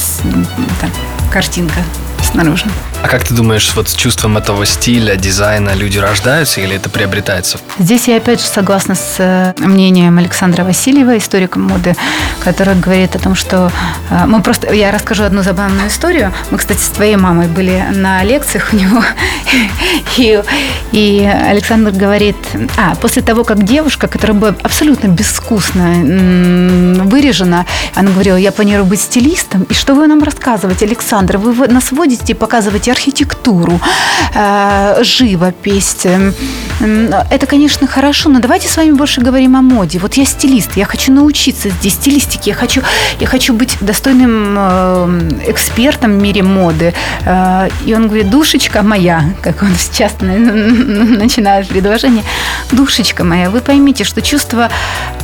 так, 0.80 0.90
картинка 1.30 1.80
снаружи. 2.24 2.64
А 3.02 3.08
как 3.08 3.24
ты 3.24 3.34
думаешь, 3.34 3.72
вот 3.74 3.88
с 3.88 3.94
чувством 3.94 4.36
этого 4.36 4.64
стиля, 4.64 5.16
дизайна 5.16 5.74
люди 5.74 5.98
рождаются 5.98 6.60
или 6.60 6.76
это 6.76 6.88
приобретается? 6.88 7.58
Здесь 7.78 8.06
я 8.06 8.16
опять 8.16 8.40
же 8.40 8.46
согласна 8.46 8.94
с 8.94 9.16
э, 9.18 9.54
мнением 9.58 10.18
Александра 10.18 10.62
Васильева, 10.62 11.18
историка 11.18 11.58
моды, 11.58 11.96
который 12.44 12.76
говорит 12.76 13.16
о 13.16 13.18
том, 13.18 13.34
что 13.34 13.72
э, 14.10 14.26
мы 14.26 14.40
просто... 14.40 14.72
Я 14.72 14.92
расскажу 14.92 15.24
одну 15.24 15.42
забавную 15.42 15.88
историю. 15.88 16.32
Мы, 16.50 16.58
кстати, 16.58 16.78
с 16.78 16.88
твоей 16.88 17.16
мамой 17.16 17.48
были 17.48 17.84
на 17.90 18.22
лекциях 18.22 18.70
у 18.72 18.76
него, 18.76 19.02
и, 20.16 20.40
и 20.92 21.30
Александр 21.48 21.90
говорит, 21.90 22.36
а, 22.76 22.94
после 22.94 23.22
того, 23.22 23.42
как 23.42 23.64
девушка, 23.64 24.06
которая 24.06 24.38
была 24.38 24.54
абсолютно 24.62 25.08
безвкусно 25.08 27.02
вырежена, 27.04 27.66
она 27.94 28.10
говорила, 28.12 28.36
я 28.36 28.52
планирую 28.52 28.86
быть 28.86 29.00
стилистом, 29.00 29.64
и 29.64 29.74
что 29.74 29.94
вы 29.94 30.06
нам 30.06 30.22
рассказываете, 30.22 30.86
Александр? 30.86 31.38
Вы 31.38 31.66
нас 31.66 31.90
водите 31.90 32.11
и 32.12 32.34
показываете 32.34 32.92
архитектуру, 32.92 33.80
э, 34.34 35.02
живопись. 35.02 36.06
Это, 37.30 37.46
конечно, 37.46 37.86
хорошо, 37.86 38.28
но 38.28 38.40
давайте 38.40 38.68
с 38.68 38.76
вами 38.76 38.92
больше 38.92 39.20
говорим 39.20 39.56
о 39.56 39.62
моде. 39.62 39.98
Вот 39.98 40.14
я 40.14 40.24
стилист, 40.24 40.76
я 40.76 40.84
хочу 40.84 41.12
научиться 41.12 41.70
здесь 41.70 41.94
стилистике, 41.94 42.50
я 42.50 42.56
хочу, 42.56 42.82
я 43.20 43.26
хочу 43.26 43.54
быть 43.54 43.76
достойным 43.80 44.56
э, 44.58 45.30
экспертом 45.48 46.18
в 46.18 46.22
мире 46.22 46.42
моды. 46.42 46.92
Э, 47.24 47.68
и 47.86 47.94
он 47.94 48.06
говорит, 48.08 48.30
душечка 48.30 48.82
моя, 48.82 49.34
как 49.42 49.62
он 49.62 49.70
часто 49.92 50.24
начинает 50.24 51.68
предложение, 51.68 52.24
душечка 52.72 53.24
моя, 53.24 53.50
вы 53.50 53.60
поймите, 53.60 54.04
что 54.04 54.20
чувство 54.22 54.68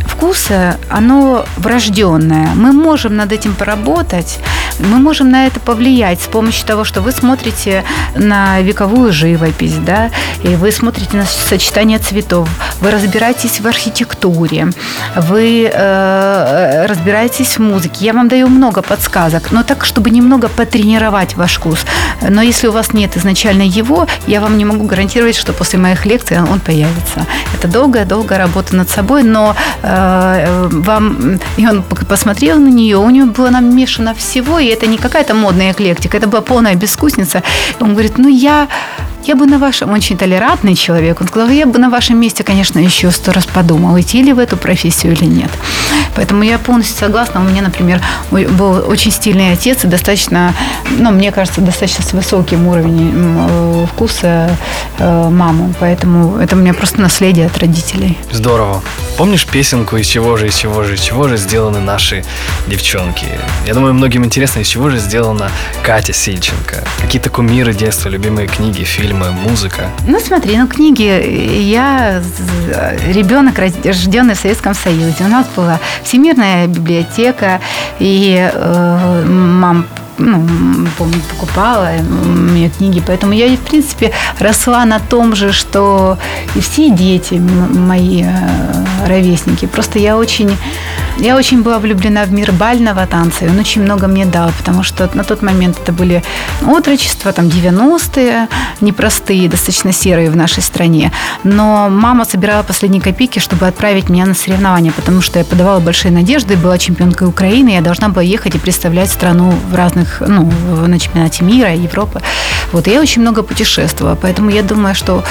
вкуса, 0.06 0.78
оно 0.90 1.44
врожденное. 1.56 2.48
Мы 2.54 2.72
можем 2.72 3.16
над 3.16 3.32
этим 3.32 3.54
поработать, 3.54 4.38
мы 4.78 4.98
можем 4.98 5.30
на 5.30 5.46
это 5.46 5.60
повлиять 5.60 6.20
с 6.20 6.26
помощью 6.26 6.66
того, 6.66 6.84
что 6.84 7.00
вы 7.00 7.12
смотрите 7.12 7.84
на 8.14 8.60
вековую 8.60 9.12
живопись, 9.12 9.74
да, 9.74 10.10
и 10.42 10.48
вы 10.48 10.72
смотрите 10.72 11.16
на 11.16 11.24
сочетание 11.24 11.98
цветов, 11.98 12.48
вы 12.80 12.90
разбираетесь 12.90 13.60
в 13.60 13.66
архитектуре, 13.66 14.68
вы 15.16 15.70
э, 15.72 16.86
разбираетесь 16.86 17.58
в 17.58 17.60
музыке. 17.60 18.04
Я 18.04 18.12
вам 18.12 18.28
даю 18.28 18.48
много 18.48 18.82
подсказок, 18.82 19.50
но 19.50 19.62
так, 19.62 19.84
чтобы 19.84 20.10
немного 20.10 20.48
потренировать 20.48 21.36
ваш 21.36 21.56
вкус. 21.56 21.84
Но 22.28 22.42
если 22.42 22.68
у 22.68 22.72
вас 22.72 22.92
нет 22.92 23.16
изначально 23.16 23.62
его, 23.62 24.06
я 24.26 24.40
вам 24.40 24.58
не 24.58 24.64
могу 24.64 24.84
гарантировать, 24.84 25.36
что 25.36 25.52
после 25.52 25.78
моих 25.78 26.06
лекций 26.06 26.40
он 26.40 26.60
появится. 26.60 27.26
Это 27.56 27.68
долгая-долгая 27.68 28.38
работа 28.38 28.76
над 28.76 28.88
собой, 28.88 29.22
но 29.22 29.54
э, 29.82 30.68
вам... 30.70 31.40
И 31.56 31.66
он 31.66 31.82
посмотрел 31.82 32.58
на 32.58 32.68
нее, 32.68 32.96
у 32.96 33.10
него 33.10 33.26
было 33.26 33.50
намешано 33.50 34.14
всего, 34.14 34.58
и 34.58 34.67
это 34.68 34.86
не 34.86 34.98
какая-то 34.98 35.34
модная 35.34 35.72
эклектика, 35.72 36.16
это 36.16 36.26
была 36.26 36.42
полная 36.42 36.74
безвкусница. 36.74 37.42
Он 37.80 37.92
говорит, 37.92 38.18
ну 38.18 38.28
я 38.28 38.68
я 39.24 39.36
бы 39.36 39.46
на 39.46 39.58
вашем, 39.58 39.92
очень 39.92 40.16
толерантный 40.16 40.74
человек, 40.74 41.20
он 41.20 41.28
сказал, 41.28 41.50
я 41.50 41.66
бы 41.66 41.78
на 41.78 41.90
вашем 41.90 42.18
месте, 42.18 42.44
конечно, 42.44 42.78
еще 42.78 43.10
сто 43.10 43.32
раз 43.32 43.46
подумал, 43.46 43.98
идти 44.00 44.22
ли 44.22 44.32
в 44.32 44.38
эту 44.38 44.56
профессию 44.56 45.12
или 45.12 45.24
нет. 45.24 45.50
Поэтому 46.14 46.42
я 46.42 46.58
полностью 46.58 46.96
согласна. 46.96 47.40
У 47.40 47.44
меня, 47.44 47.62
например, 47.62 48.00
был 48.30 48.88
очень 48.88 49.10
стильный 49.10 49.52
отец 49.52 49.84
и 49.84 49.86
достаточно, 49.86 50.54
ну, 50.98 51.10
мне 51.10 51.30
кажется, 51.30 51.60
достаточно 51.60 52.04
с 52.04 52.12
высоким 52.12 52.66
уровнем 52.66 53.36
э, 53.48 53.86
вкуса 53.92 54.50
э, 54.98 55.28
маму. 55.28 55.74
Поэтому 55.78 56.38
это 56.38 56.56
у 56.56 56.58
меня 56.58 56.74
просто 56.74 57.00
наследие 57.00 57.46
от 57.46 57.58
родителей. 57.58 58.18
Здорово. 58.32 58.82
Помнишь 59.16 59.46
песенку 59.46 59.96
«Из 59.96 60.06
чего 60.06 60.36
же, 60.36 60.48
из 60.48 60.54
чего 60.54 60.84
же, 60.84 60.94
из 60.94 61.00
чего 61.00 61.28
же 61.28 61.36
сделаны 61.36 61.80
наши 61.80 62.24
девчонки»? 62.66 63.26
Я 63.66 63.74
думаю, 63.74 63.94
многим 63.94 64.24
интересно, 64.24 64.60
из 64.60 64.68
чего 64.68 64.90
же 64.90 64.98
сделана 64.98 65.50
Катя 65.82 66.12
Сильченко. 66.12 66.84
Какие-то 67.00 67.28
кумиры 67.28 67.74
детства, 67.74 68.08
любимые 68.08 68.46
книги, 68.48 68.84
фильмы 68.84 69.07
фильмы, 69.08 69.30
музыка? 69.30 69.90
Ну, 70.06 70.20
смотри, 70.20 70.56
ну, 70.58 70.66
книги. 70.68 71.02
Я 71.62 72.22
ребенок, 73.06 73.58
рожденный 73.58 74.34
в 74.34 74.38
Советском 74.38 74.74
Союзе. 74.74 75.24
У 75.24 75.28
нас 75.28 75.46
была 75.56 75.78
Всемирная 76.02 76.66
библиотека, 76.66 77.60
и 77.98 78.50
э, 78.52 79.24
мам 79.26 79.86
ну, 80.18 80.44
помню, 80.98 81.20
покупала 81.30 81.90
мне 82.02 82.68
книги, 82.70 83.02
поэтому 83.06 83.32
я, 83.32 83.48
в 83.56 83.60
принципе, 83.60 84.12
росла 84.40 84.84
на 84.84 84.98
том 84.98 85.34
же, 85.34 85.52
что 85.52 86.18
и 86.56 86.60
все 86.60 86.90
дети 86.90 87.34
мои 87.34 88.24
э, 88.24 89.06
ровесники. 89.06 89.66
Просто 89.66 90.00
я 90.00 90.18
очень, 90.18 90.50
я 91.18 91.36
очень 91.36 91.62
была 91.62 91.78
влюблена 91.78 92.24
в 92.24 92.32
мир 92.32 92.52
бального 92.52 93.06
танца, 93.06 93.44
и 93.44 93.48
он 93.48 93.58
очень 93.58 93.82
много 93.82 94.06
мне 94.06 94.24
дал, 94.24 94.50
потому 94.56 94.84
что 94.84 95.10
на 95.14 95.24
тот 95.24 95.42
момент 95.42 95.78
это 95.82 95.92
были 95.92 96.22
отрочества, 96.66 97.32
там, 97.32 97.46
90-е, 97.46 98.48
непростые, 98.80 99.48
достаточно 99.48 99.92
серые 99.92 100.30
в 100.30 100.36
нашей 100.36 100.62
стране. 100.62 101.12
Но 101.42 101.88
мама 101.90 102.24
собирала 102.24 102.62
последние 102.62 103.02
копейки, 103.02 103.40
чтобы 103.40 103.66
отправить 103.66 104.08
меня 104.08 104.26
на 104.26 104.34
соревнования, 104.34 104.92
потому 104.92 105.20
что 105.20 105.38
я 105.38 105.44
подавала 105.44 105.80
большие 105.80 106.12
надежды, 106.12 106.56
была 106.56 106.78
чемпионкой 106.78 107.26
Украины, 107.26 107.70
я 107.70 107.80
должна 107.80 108.08
была 108.08 108.22
ехать 108.22 108.54
и 108.54 108.58
представлять 108.58 109.10
страну 109.10 109.52
в 109.70 109.74
разных 109.74 110.20
ну, 110.20 110.50
на 110.86 110.98
чемпионате 111.00 111.44
мира, 111.44 111.74
Европы. 111.74 112.20
Вот, 112.72 112.86
и 112.86 112.92
я 112.92 113.00
очень 113.00 113.22
много 113.22 113.42
путешествовала, 113.42 114.14
поэтому 114.14 114.50
я 114.50 114.62
думаю, 114.62 114.94
что 114.94 115.24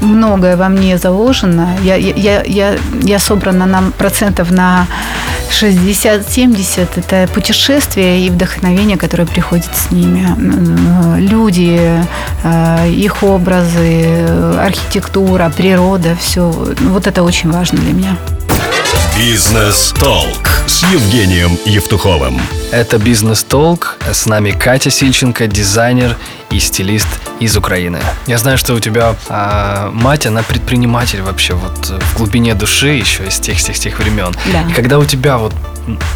многое 0.00 0.56
во 0.56 0.68
мне 0.68 0.96
заложено. 0.96 1.68
Я, 1.82 1.96
я, 1.96 2.42
я, 2.42 2.76
я 3.02 3.18
собрана 3.18 3.66
на 3.66 3.82
процентов 3.98 4.50
на 4.50 4.86
60-70– 5.50 6.88
это 6.96 7.32
путешествия 7.32 8.26
и 8.26 8.30
вдохновение, 8.30 8.96
которое 8.96 9.26
приходит 9.26 9.70
с 9.74 9.90
ними. 9.90 10.26
Люди, 11.18 11.78
э, 12.42 12.90
их 12.90 13.22
образы, 13.22 14.26
архитектура, 14.58 15.52
природа– 15.54 16.16
все. 16.20 16.50
Вот 16.50 17.06
это 17.06 17.22
очень 17.22 17.50
важно 17.50 17.78
для 17.78 17.92
меня. 17.92 18.16
Бизнес-толк 19.16 20.48
с 20.66 20.82
Евгением 20.92 21.58
Евтуховым. 21.64 22.40
Это 22.74 22.98
«Бизнес-толк». 22.98 23.98
С 24.10 24.26
нами 24.26 24.50
Катя 24.50 24.90
Сильченко, 24.90 25.46
дизайнер 25.46 26.16
и 26.50 26.58
стилист 26.58 27.06
из 27.38 27.56
Украины. 27.56 28.00
Я 28.26 28.36
знаю, 28.36 28.58
что 28.58 28.74
у 28.74 28.80
тебя 28.80 29.14
а, 29.28 29.90
мать, 29.92 30.26
она 30.26 30.42
предприниматель 30.42 31.22
вообще 31.22 31.54
вот 31.54 31.86
в 31.86 32.16
глубине 32.16 32.54
души 32.54 32.88
еще 32.88 33.28
из 33.28 33.38
тех, 33.38 33.62
тех, 33.62 33.78
тех 33.78 33.96
времен. 34.00 34.34
Да. 34.52 34.62
И 34.68 34.72
когда 34.72 34.98
у 34.98 35.04
тебя 35.04 35.38
вот 35.38 35.52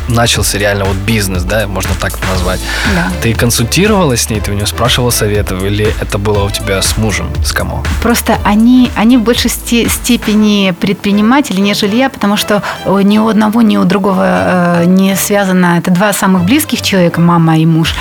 начался 0.08 0.58
реально 0.58 0.84
вот 0.84 0.96
бизнес, 0.96 1.42
да, 1.42 1.66
можно 1.66 1.90
так 2.00 2.12
назвать. 2.30 2.60
Да. 2.94 3.08
Ты 3.22 3.34
консультировалась 3.34 4.22
с 4.22 4.30
ней, 4.30 4.40
ты 4.40 4.50
у 4.50 4.54
нее 4.54 4.66
спрашивала 4.66 5.10
советов, 5.10 5.62
или 5.62 5.94
это 6.00 6.18
было 6.18 6.44
у 6.44 6.50
тебя 6.50 6.80
с 6.80 6.96
мужем, 6.96 7.30
с 7.44 7.52
кому? 7.52 7.82
Просто 8.02 8.38
они, 8.44 8.90
они 8.96 9.18
в 9.18 9.22
большей 9.22 9.50
степени 9.50 10.74
предприниматели, 10.80 11.60
нежели 11.60 11.96
я, 11.96 12.08
потому 12.08 12.36
что 12.36 12.62
ни 12.86 13.18
у 13.18 13.28
одного, 13.28 13.62
ни 13.62 13.76
у 13.76 13.84
другого 13.84 14.24
э, 14.24 14.84
не 14.86 15.14
связано. 15.16 15.78
Это 15.78 15.90
два 15.90 16.12
самых 16.12 16.46
близких 16.48 16.80
человека, 16.80 17.20
мама 17.20 17.58
и 17.58 17.66
муж. 17.66 17.94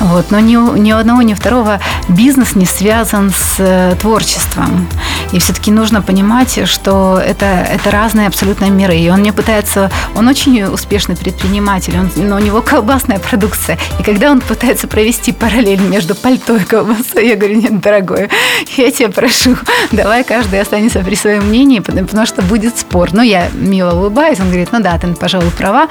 Вот. 0.00 0.30
Но 0.30 0.38
ни 0.38 0.54
ни 0.78 0.92
у 0.92 0.96
одного, 0.96 1.22
ни 1.22 1.32
у 1.32 1.36
второго 1.36 1.80
бизнес 2.08 2.54
не 2.54 2.66
связан 2.66 3.30
с 3.30 3.56
э, 3.58 3.96
творчеством. 4.00 4.86
И 5.34 5.40
все-таки 5.40 5.72
нужно 5.72 6.00
понимать, 6.00 6.68
что 6.68 7.18
это, 7.18 7.46
это 7.46 7.90
разные 7.90 8.28
абсолютно 8.28 8.66
миры. 8.66 8.96
И 8.96 9.10
он 9.10 9.18
мне 9.18 9.32
пытается, 9.32 9.90
он 10.14 10.28
очень 10.28 10.62
успешный 10.62 11.16
предприниматель, 11.16 11.98
он, 11.98 12.08
но 12.14 12.36
у 12.36 12.38
него 12.38 12.62
колбасная 12.62 13.18
продукция. 13.18 13.76
И 13.98 14.04
когда 14.04 14.30
он 14.30 14.40
пытается 14.40 14.86
провести 14.86 15.32
параллель 15.32 15.80
между 15.80 16.14
пальто 16.14 16.56
и 16.56 16.62
колбасой, 16.62 17.26
я 17.26 17.34
говорю, 17.34 17.60
нет, 17.60 17.80
дорогой, 17.80 18.30
я 18.76 18.92
тебя 18.92 19.08
прошу, 19.08 19.56
давай 19.90 20.22
каждый 20.22 20.60
останется 20.60 21.00
при 21.00 21.16
своем 21.16 21.48
мнении, 21.48 21.80
потому 21.80 22.26
что 22.26 22.40
будет 22.42 22.78
спор. 22.78 23.12
Ну, 23.12 23.22
я 23.22 23.48
мило 23.54 23.92
улыбаюсь, 23.92 24.38
он 24.38 24.46
говорит, 24.46 24.68
ну 24.70 24.80
да, 24.80 24.96
ты, 24.98 25.08
пожалуй, 25.08 25.50
права. 25.50 25.88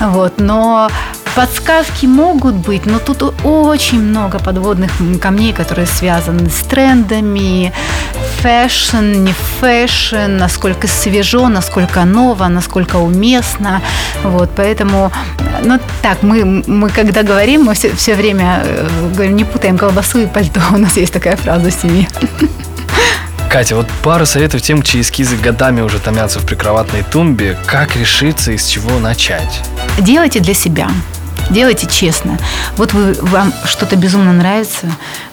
Вот, 0.00 0.34
но 0.38 0.90
Подсказки 1.34 2.04
могут 2.04 2.56
быть, 2.56 2.84
но 2.84 2.98
тут 2.98 3.22
очень 3.42 4.00
много 4.00 4.38
подводных 4.38 4.92
камней, 5.18 5.54
которые 5.54 5.86
связаны 5.86 6.50
с 6.50 6.60
трендами, 6.68 7.72
fashion, 8.72 9.24
не 9.24 9.34
fashion, 9.60 10.36
насколько 10.38 10.88
свежо, 10.88 11.48
насколько 11.48 12.04
ново, 12.04 12.48
насколько 12.48 12.96
уместно. 12.96 13.82
Вот, 14.24 14.50
поэтому, 14.56 15.12
ну 15.64 15.78
так, 16.02 16.22
мы, 16.22 16.44
мы 16.66 16.88
когда 16.88 17.22
говорим, 17.22 17.64
мы 17.64 17.74
все, 17.74 17.94
все 17.94 18.14
время 18.14 18.62
э, 18.64 18.88
говорим, 19.14 19.36
не 19.36 19.44
путаем 19.44 19.78
колбасу 19.78 20.20
и 20.20 20.26
пальто. 20.26 20.60
У 20.72 20.78
нас 20.78 20.96
есть 20.96 21.12
такая 21.12 21.36
фраза 21.36 21.70
в 21.70 21.74
семье. 21.74 22.08
Катя, 23.50 23.76
вот 23.76 23.86
пару 24.02 24.24
советов 24.24 24.62
тем, 24.62 24.82
чьи 24.82 25.02
эскизы 25.02 25.36
годами 25.36 25.82
уже 25.82 25.98
томятся 25.98 26.38
в 26.38 26.46
прикроватной 26.46 27.02
тумбе. 27.02 27.58
Как 27.66 27.96
решиться 27.96 28.52
и 28.52 28.56
с 28.56 28.66
чего 28.66 28.98
начать? 28.98 29.60
Делайте 29.98 30.40
для 30.40 30.54
себя. 30.54 30.88
Делайте 31.52 31.86
честно. 31.86 32.38
Вот 32.76 32.94
вы, 32.94 33.14
вам 33.20 33.52
что-то 33.64 33.96
безумно 33.96 34.32
нравится, 34.32 34.86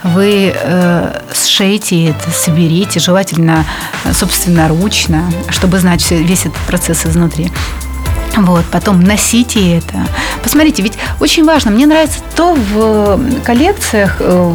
вы 0.03 0.53
э, 0.53 1.21
сшейте 1.33 2.09
это, 2.09 2.29
соберите, 2.31 2.99
желательно 2.99 3.65
собственноручно, 4.11 5.31
чтобы 5.49 5.79
знать 5.79 6.01
все, 6.01 6.21
весь 6.21 6.41
этот 6.41 6.59
процесс 6.67 7.05
изнутри. 7.05 7.51
Вот, 8.35 8.65
потом 8.65 9.01
носите 9.01 9.77
это. 9.77 10.05
Посмотрите, 10.43 10.81
ведь 10.83 10.97
очень 11.19 11.45
важно, 11.45 11.71
мне 11.71 11.87
нравится 11.87 12.19
то 12.35 12.53
в 12.53 13.19
коллекциях, 13.43 14.17
э, 14.19 14.53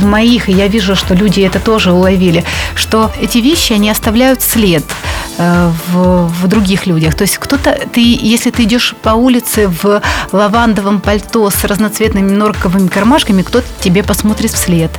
в 0.00 0.04
моих, 0.04 0.48
и 0.48 0.52
я 0.52 0.68
вижу, 0.68 0.94
что 0.94 1.14
люди 1.14 1.40
это 1.40 1.60
тоже 1.60 1.92
уловили, 1.92 2.44
что 2.74 3.10
эти 3.20 3.38
вещи, 3.38 3.72
они 3.72 3.90
оставляют 3.90 4.42
след 4.42 4.84
э, 4.84 5.25
в, 5.38 6.26
в 6.28 6.48
других 6.48 6.86
людях. 6.86 7.14
То 7.14 7.22
есть 7.22 7.38
кто-то, 7.38 7.78
ты, 7.92 8.00
если 8.00 8.50
ты 8.50 8.64
идешь 8.64 8.94
по 9.02 9.10
улице 9.10 9.68
в 9.68 10.02
лавандовом 10.32 11.00
пальто 11.00 11.50
с 11.50 11.64
разноцветными 11.64 12.30
норковыми 12.30 12.88
кармашками, 12.88 13.42
кто-то 13.42 13.66
тебе 13.80 14.02
посмотрит 14.02 14.52
вслед. 14.52 14.90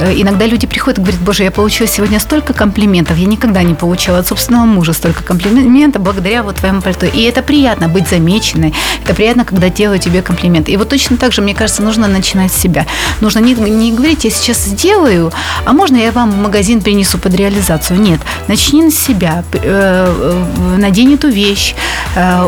Э, 0.00 0.12
иногда 0.14 0.46
люди 0.46 0.66
приходят 0.66 0.98
и 0.98 1.02
говорят, 1.02 1.20
боже, 1.20 1.44
я 1.44 1.50
получила 1.50 1.88
сегодня 1.88 2.20
столько 2.20 2.52
комплиментов, 2.52 3.16
я 3.18 3.26
никогда 3.26 3.62
не 3.62 3.74
получала 3.74 4.18
от 4.18 4.26
собственного 4.26 4.64
мужа 4.64 4.92
столько 4.92 5.22
комплиментов 5.22 6.02
благодаря 6.02 6.42
вот 6.42 6.56
твоему 6.56 6.80
пальто. 6.80 7.06
И 7.06 7.22
это 7.22 7.42
приятно 7.42 7.88
быть 7.88 8.08
замеченной, 8.08 8.74
это 9.04 9.14
приятно, 9.14 9.44
когда 9.44 9.68
делают 9.68 10.02
тебе 10.02 10.22
комплименты. 10.22 10.72
И 10.72 10.76
вот 10.76 10.88
точно 10.88 11.16
так 11.16 11.32
же, 11.32 11.42
мне 11.42 11.54
кажется, 11.54 11.82
нужно 11.82 12.08
начинать 12.08 12.52
с 12.52 12.56
себя. 12.56 12.86
Нужно 13.20 13.40
не, 13.40 13.54
не 13.54 13.92
говорить, 13.92 14.24
я 14.24 14.30
сейчас 14.30 14.64
сделаю, 14.64 15.32
а 15.64 15.72
можно 15.72 15.96
я 15.96 16.12
вам 16.12 16.30
в 16.30 16.36
магазин 16.36 16.80
принесу 16.80 17.18
под 17.18 17.34
реализацию? 17.34 18.00
Нет, 18.00 18.20
начни 18.48 18.90
с 18.90 18.98
себя, 18.98 19.44
э, 19.52 19.58
э, 19.62 20.76
надень 20.78 21.14
эту 21.14 21.28
вещь, 21.28 21.74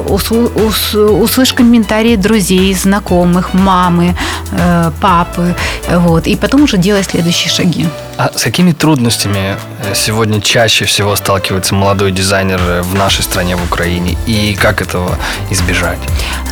услышь 0.07 1.53
комментарии 1.53 2.17
друзей, 2.17 2.75
знакомых, 2.75 3.55
мамы, 3.55 4.15
папы, 5.01 5.55
вот, 5.89 6.27
и 6.27 6.37
потом 6.37 6.63
уже 6.63 6.77
делай 6.77 7.03
следующий 7.03 7.40
следующие 7.41 7.51
шаги. 7.51 7.89
А 8.19 8.31
с 8.37 8.43
какими 8.43 8.73
трудностями 8.73 9.57
э, 9.83 9.95
сегодня 9.95 10.43
чаще 10.43 10.85
всего 10.85 11.17
сталкивается 11.17 11.75
молодой 11.75 12.13
дизайнер 12.13 12.61
э, 12.61 12.83
в 12.83 12.95
нашей 12.95 13.23
стране, 13.23 13.57
в 13.57 13.65
Украине? 13.65 14.19
И 14.27 14.55
как 14.61 14.83
этого 14.83 15.17
избежать? 15.51 15.99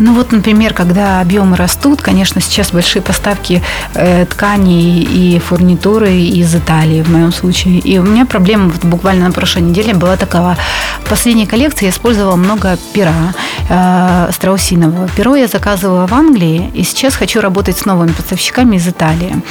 Ну 0.01 0.15
вот, 0.15 0.33
например, 0.33 0.73
когда 0.73 1.21
объемы 1.21 1.57
растут, 1.57 2.01
конечно, 2.01 2.41
сейчас 2.41 2.73
большие 2.73 3.03
поставки 3.03 3.63
э, 3.95 4.25
тканей 4.25 5.03
и 5.03 5.39
фурнитуры 5.41 6.13
из 6.15 6.55
Италии, 6.55 7.03
в 7.03 7.11
моем 7.11 7.33
случае. 7.33 7.81
И 7.81 7.99
у 7.99 8.03
меня 8.03 8.25
проблема 8.25 8.71
вот, 8.71 8.85
буквально 8.85 9.27
на 9.27 9.33
прошлой 9.33 9.63
неделе 9.63 9.93
была 9.93 10.17
такова. 10.17 10.57
В 11.05 11.09
последней 11.11 11.47
коллекции 11.47 11.85
я 11.85 11.91
использовала 11.91 12.37
много 12.37 12.79
пера 12.95 13.35
э, 13.69 14.31
страусинового. 14.33 15.09
Перо 15.17 15.37
я 15.37 15.49
заказывала 15.49 16.07
в 16.07 16.15
Англии, 16.15 16.71
и 16.75 16.83
сейчас 16.83 17.15
хочу 17.15 17.43
работать 17.43 17.77
с 17.77 17.85
новыми 17.85 18.13
поставщиками 18.13 18.77
из 18.77 18.89
Италии. 18.89 19.43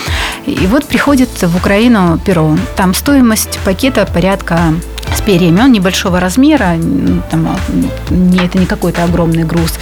И 0.47 0.65
вот 0.65 0.85
приходит 0.85 1.26
в 1.41 1.55
Украину 1.55 2.19
перо. 2.23 2.57
Там 2.75 2.93
стоимость 2.93 3.59
пакета 3.65 4.05
порядка 4.05 4.59
с 5.15 5.21
перьями. 5.21 5.61
Он 5.61 5.71
небольшого 5.71 6.19
размера, 6.19 6.77
там, 7.31 7.57
не, 8.09 8.39
это 8.45 8.57
не 8.57 8.65
какой-то 8.65 9.03
огромный 9.03 9.43
груз, 9.43 9.73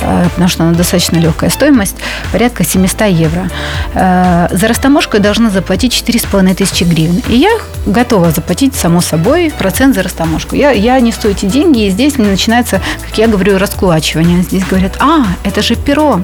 э, 0.00 0.24
потому 0.30 0.48
что 0.48 0.64
она 0.64 0.72
достаточно 0.72 1.18
легкая 1.18 1.50
стоимость, 1.50 1.96
порядка 2.32 2.64
700 2.64 3.02
евро. 3.08 3.48
Э, 3.94 4.48
за 4.50 4.68
растаможку 4.68 5.18
должна 5.20 5.50
заплатить 5.50 5.92
4,5 5.92 6.54
тысячи 6.54 6.84
гривен. 6.84 7.22
И 7.28 7.36
я 7.36 7.50
готова 7.86 8.30
заплатить, 8.30 8.74
само 8.74 9.00
собой, 9.00 9.52
процент 9.58 9.94
за 9.94 10.02
растаможку. 10.02 10.56
Я, 10.56 10.70
я 10.70 11.00
несу 11.00 11.28
эти 11.28 11.46
деньги, 11.46 11.86
и 11.86 11.90
здесь 11.90 12.18
начинается, 12.18 12.80
как 13.06 13.18
я 13.18 13.28
говорю, 13.28 13.58
раскулачивание. 13.58 14.42
Здесь 14.42 14.64
говорят, 14.64 14.96
а, 15.00 15.26
это 15.44 15.62
же 15.62 15.76
перо. 15.76 16.20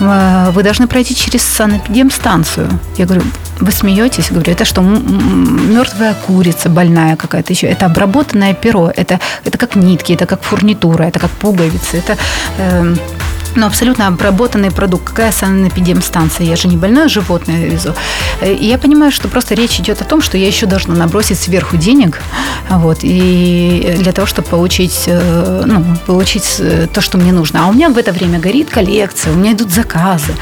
Э, 0.00 0.50
вы 0.50 0.62
должны 0.62 0.86
пройти 0.86 1.14
через 1.14 1.42
санэпидемстанцию. 1.44 2.68
Я 2.96 3.06
говорю, 3.06 3.22
вы 3.60 3.72
смеетесь? 3.72 4.30
Говорю, 4.30 4.52
это 4.52 4.64
что, 4.64 4.80
мертвая 4.82 6.14
курица 6.26 6.68
больная 6.68 7.16
какая-то 7.16 7.52
еще? 7.52 7.66
Это 7.66 7.86
обработанное 7.86 8.54
перо, 8.54 8.90
это, 8.96 9.20
это 9.44 9.58
как 9.58 9.76
нитки, 9.76 10.12
это 10.12 10.26
как 10.26 10.42
фурнитура, 10.42 11.04
это 11.04 11.18
как 11.20 11.30
пуговицы, 11.30 11.98
это... 11.98 12.16
Э, 12.58 12.94
ну, 13.56 13.66
абсолютно 13.66 14.06
обработанный 14.06 14.70
продукт. 14.70 15.04
Какая 15.04 15.32
санэпидемстанция? 15.32 16.46
Я 16.46 16.56
же 16.56 16.68
не 16.68 16.76
больное 16.76 17.08
животное 17.08 17.66
везу. 17.66 17.94
И 18.42 18.66
я 18.66 18.78
понимаю, 18.78 19.12
что 19.12 19.28
просто 19.28 19.54
речь 19.54 19.78
идет 19.80 20.00
о 20.00 20.04
том, 20.04 20.22
что 20.22 20.38
я 20.38 20.46
еще 20.46 20.66
должна 20.66 20.94
набросить 20.94 21.38
сверху 21.38 21.76
денег, 21.76 22.20
вот, 22.68 22.98
и 23.02 23.96
для 23.98 24.12
того, 24.12 24.26
чтобы 24.26 24.48
получить, 24.48 25.04
э, 25.06 25.62
ну, 25.66 25.84
получить 26.06 26.56
э, 26.58 26.86
то, 26.92 27.00
что 27.00 27.18
мне 27.18 27.32
нужно. 27.32 27.64
А 27.64 27.68
у 27.68 27.72
меня 27.72 27.90
в 27.90 27.98
это 27.98 28.12
время 28.12 28.38
горит 28.38 28.70
коллекция, 28.70 29.32
у 29.32 29.36
меня 29.36 29.52
идут 29.52 29.70
заказы. 29.70 30.32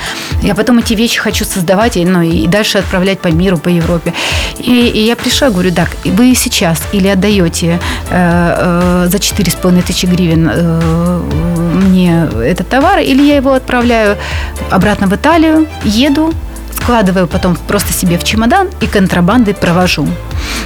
Я 0.43 0.55
потом 0.55 0.79
эти 0.79 0.95
вещи 0.95 1.19
хочу 1.19 1.45
создавать, 1.45 1.97
ну, 1.97 2.23
и 2.23 2.47
дальше 2.47 2.79
отправлять 2.79 3.21
по 3.21 3.29
миру, 3.29 3.59
по 3.59 3.69
Европе. 3.69 4.13
И, 4.59 4.87
и 4.89 5.07
я 5.07 5.17
пришла, 5.17 5.51
говорю, 5.51 5.73
так, 5.73 5.89
вы 6.05 6.35
сейчас 6.35 6.83
или 6.93 7.09
отдаете 7.09 7.81
э, 8.11 9.05
э, 9.05 9.09
за 9.09 9.17
4,5 9.17 9.83
тысячи 9.83 10.07
гривен 10.07 10.51
э, 10.53 11.58
мне 11.79 12.29
этот 12.45 12.69
товар, 12.69 12.99
или 13.01 13.23
я 13.23 13.37
его 13.37 13.53
отправляю 13.53 14.17
обратно 14.71 15.07
в 15.07 15.15
Италию, 15.15 15.67
еду, 15.85 16.33
складываю 16.89 17.27
потом 17.27 17.57
просто 17.57 17.93
себе 17.93 18.19
в 18.19 18.25
чемодан 18.25 18.69
и 18.81 18.87
контрабандой 18.87 19.55
провожу. 19.55 20.09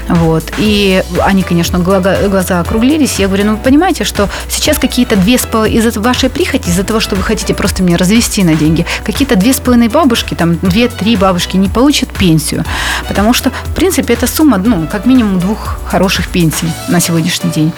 Вот. 0.08 0.44
И 0.58 1.02
они, 1.22 1.42
конечно, 1.42 1.78
глаза 1.78 2.60
округлились. 2.60 3.18
Я 3.18 3.26
говорю, 3.26 3.44
ну, 3.44 3.50
вы 3.52 3.56
понимаете, 3.58 4.04
что 4.04 4.28
сейчас 4.48 4.78
какие-то 4.78 5.16
две 5.16 5.38
с 5.38 5.46
половиной, 5.46 5.78
из-за 5.78 6.00
вашей 6.00 6.28
прихоти, 6.28 6.68
из-за 6.68 6.84
того, 6.84 7.00
что 7.00 7.16
вы 7.16 7.22
хотите 7.22 7.54
просто 7.54 7.82
меня 7.82 7.96
развести 7.96 8.44
на 8.44 8.54
деньги, 8.54 8.86
какие-то 9.04 9.36
две 9.36 9.52
с 9.52 9.60
половиной 9.60 9.88
бабушки, 9.88 10.34
там, 10.34 10.58
две-три 10.58 11.16
бабушки 11.16 11.56
не 11.56 11.68
получат 11.68 12.10
пенсию. 12.10 12.64
Потому 13.08 13.32
что, 13.32 13.50
в 13.50 13.74
принципе, 13.74 14.14
это 14.14 14.26
сумма, 14.26 14.58
ну, 14.58 14.86
как 14.90 15.06
минимум 15.06 15.40
двух 15.40 15.78
хороших 15.86 16.28
пенсий 16.28 16.68
на 16.88 17.00
сегодняшний 17.00 17.50
день 17.50 17.72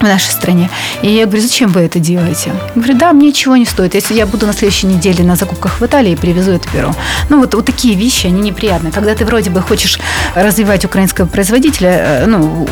в 0.00 0.02
нашей 0.02 0.30
стране. 0.30 0.70
И 1.02 1.08
я 1.08 1.26
говорю, 1.26 1.42
зачем 1.42 1.70
вы 1.70 1.80
это 1.82 1.98
делаете? 1.98 2.52
Я 2.74 2.80
говорю, 2.80 2.98
да, 2.98 3.12
мне 3.12 3.28
ничего 3.28 3.56
не 3.56 3.66
стоит. 3.66 3.94
Если 3.94 4.14
я 4.14 4.26
буду 4.26 4.46
на 4.46 4.52
следующей 4.52 4.86
неделе 4.86 5.24
на 5.24 5.36
закупках 5.36 5.80
в 5.80 5.86
Италии 5.86 6.14
привезу 6.14 6.52
это 6.52 6.68
перо. 6.68 6.94
Ну, 7.30 7.40
вот, 7.40 7.54
вот 7.54 7.66
такие 7.66 7.94
вещи, 7.94 8.26
они 8.26 8.42
неприятные. 8.42 8.92
Когда 8.92 9.14
ты 9.14 9.24
вроде 9.24 9.50
бы 9.50 9.60
хочешь 9.60 9.98
развивать 10.34 10.84
украинского 10.84 11.26
производителя, 11.26 11.90
э, 11.90 12.26
ну, 12.26 12.66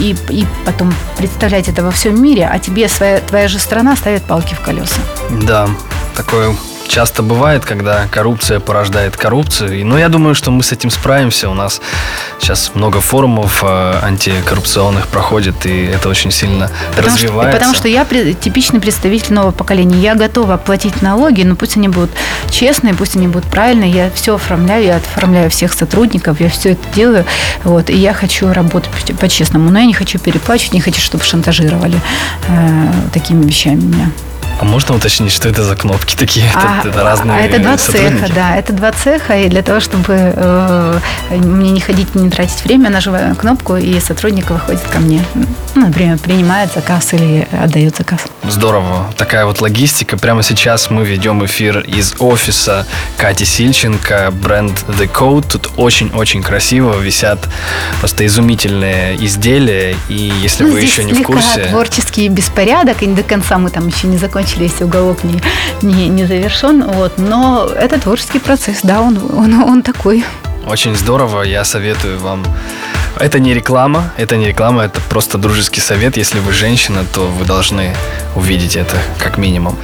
и, 0.00 0.16
и 0.30 0.46
потом 0.64 0.92
представлять 1.16 1.68
это 1.68 1.82
во 1.82 1.90
всем 1.90 2.22
мире, 2.22 2.48
а 2.50 2.58
тебе 2.58 2.88
своя, 2.88 3.20
твоя 3.20 3.48
же 3.48 3.58
страна 3.58 3.96
ставит 3.96 4.22
палки 4.22 4.54
в 4.54 4.60
колеса. 4.60 5.00
Да, 5.46 5.68
такое 6.16 6.54
часто 6.88 7.22
бывает, 7.22 7.64
когда 7.64 8.06
коррупция 8.10 8.60
порождает 8.60 9.16
коррупцию. 9.16 9.86
Но 9.86 9.98
я 9.98 10.08
думаю, 10.08 10.34
что 10.34 10.50
мы 10.50 10.62
с 10.62 10.72
этим 10.72 10.90
справимся. 10.90 11.48
У 11.48 11.54
нас 11.54 11.80
сейчас 12.40 12.72
много 12.74 13.00
форумов 13.00 13.62
э, 13.62 13.98
антикоррупционных 14.02 15.08
проходит, 15.08 15.66
и 15.66 15.84
это 15.84 16.08
очень 16.08 16.30
сильно 16.30 16.70
потому 16.96 17.14
развивается. 17.14 17.50
Что, 17.50 17.58
потому 17.58 17.74
что 17.74 17.88
я 17.88 18.34
типичный 18.34 18.80
представитель 18.80 19.34
нового 19.34 19.52
поколения. 19.52 20.00
Я 20.00 20.14
готова 20.14 20.56
платить 20.56 21.02
налоги, 21.02 21.42
но 21.42 21.56
пусть 21.56 21.76
они 21.76 21.88
будут 21.88 22.10
честные, 22.50 22.94
пусть 22.94 23.16
они 23.16 23.28
будут 23.28 23.48
правильные. 23.48 23.90
Я 23.90 24.10
все 24.10 24.34
оформляю, 24.34 24.84
я 24.84 24.96
оформляю 24.96 25.50
всех 25.50 25.74
сотрудников, 25.74 26.40
я 26.40 26.48
все 26.48 26.72
это 26.72 26.82
делаю. 26.94 27.24
Вот, 27.64 27.90
и 27.90 27.96
я 27.96 28.14
хочу 28.14 28.52
работать 28.52 28.90
по-честному. 29.20 29.70
Но 29.70 29.78
я 29.78 29.86
не 29.86 29.94
хочу 29.94 30.18
переплачивать, 30.18 30.72
не 30.74 30.80
хочу, 30.80 31.00
чтобы 31.00 31.24
шантажировали 31.24 32.00
э, 32.48 32.92
такими 33.12 33.44
вещами 33.44 33.80
меня. 33.80 34.10
А 34.60 34.64
можно 34.64 34.96
уточнить, 34.96 35.32
что 35.32 35.48
это 35.48 35.62
за 35.62 35.76
кнопки 35.76 36.16
такие? 36.16 36.46
А, 36.58 36.80
это, 36.80 36.88
это 36.88 37.04
разные 37.04 37.38
а 37.38 37.40
Это 37.42 37.60
два 37.60 37.76
цеха, 37.76 38.28
да. 38.34 38.56
Это 38.56 38.72
два 38.72 38.90
цеха, 38.90 39.38
и 39.38 39.48
для 39.48 39.62
того, 39.62 39.78
чтобы 39.78 40.14
э, 40.16 40.98
мне 41.30 41.70
не 41.70 41.80
ходить, 41.80 42.14
не 42.16 42.30
тратить 42.30 42.64
время, 42.64 42.90
нажимаю 42.90 43.36
кнопку, 43.36 43.76
и 43.76 44.00
сотрудник 44.00 44.50
выходит 44.50 44.82
ко 44.82 44.98
мне. 44.98 45.22
Ну, 45.74 45.86
например, 45.86 46.18
принимает 46.18 46.72
заказ 46.74 47.12
или 47.12 47.46
отдает 47.52 47.96
заказ. 47.96 48.22
Здорово. 48.42 49.12
Такая 49.16 49.46
вот 49.46 49.60
логистика. 49.60 50.16
Прямо 50.16 50.42
сейчас 50.42 50.90
мы 50.90 51.04
ведем 51.04 51.44
эфир 51.44 51.78
из 51.78 52.16
офиса 52.18 52.86
Кати 53.16 53.44
Сильченко, 53.44 54.32
бренд 54.32 54.84
The 54.88 55.08
Code. 55.08 55.46
Тут 55.52 55.70
очень-очень 55.76 56.42
красиво 56.42 56.98
висят 56.98 57.38
просто 58.00 58.26
изумительные 58.26 59.24
изделия. 59.24 59.94
И 60.08 60.32
если 60.42 60.64
ну, 60.64 60.72
вы 60.72 60.80
еще 60.80 61.04
не 61.04 61.12
в 61.12 61.22
курсе... 61.22 61.66
творческий 61.66 62.28
беспорядок, 62.28 63.02
и 63.02 63.06
до 63.06 63.22
конца 63.22 63.58
мы 63.58 63.70
там 63.70 63.86
еще 63.86 64.08
не 64.08 64.18
закончили 64.18 64.47
закончили, 64.48 64.64
если 64.64 64.84
уголок 64.84 65.24
не, 65.24 65.40
не, 65.82 66.08
не 66.08 66.26
завершен. 66.26 66.82
Вот. 66.82 67.18
Но 67.18 67.66
это 67.66 68.00
творческий 68.00 68.38
процесс, 68.38 68.80
да, 68.82 69.00
он, 69.00 69.18
он, 69.36 69.62
он 69.62 69.82
такой. 69.82 70.24
Очень 70.66 70.94
здорово, 70.94 71.42
я 71.42 71.64
советую 71.64 72.18
вам. 72.18 72.44
Это 73.20 73.40
не 73.40 73.52
реклама, 73.52 74.12
это 74.16 74.36
не 74.36 74.46
реклама, 74.46 74.84
это 74.84 75.00
просто 75.00 75.38
дружеский 75.38 75.80
совет. 75.80 76.16
Если 76.16 76.38
вы 76.38 76.52
женщина, 76.52 77.04
то 77.12 77.26
вы 77.26 77.44
должны 77.44 77.94
увидеть 78.36 78.76
это 78.76 78.96
как 79.18 79.38
минимум. 79.38 79.76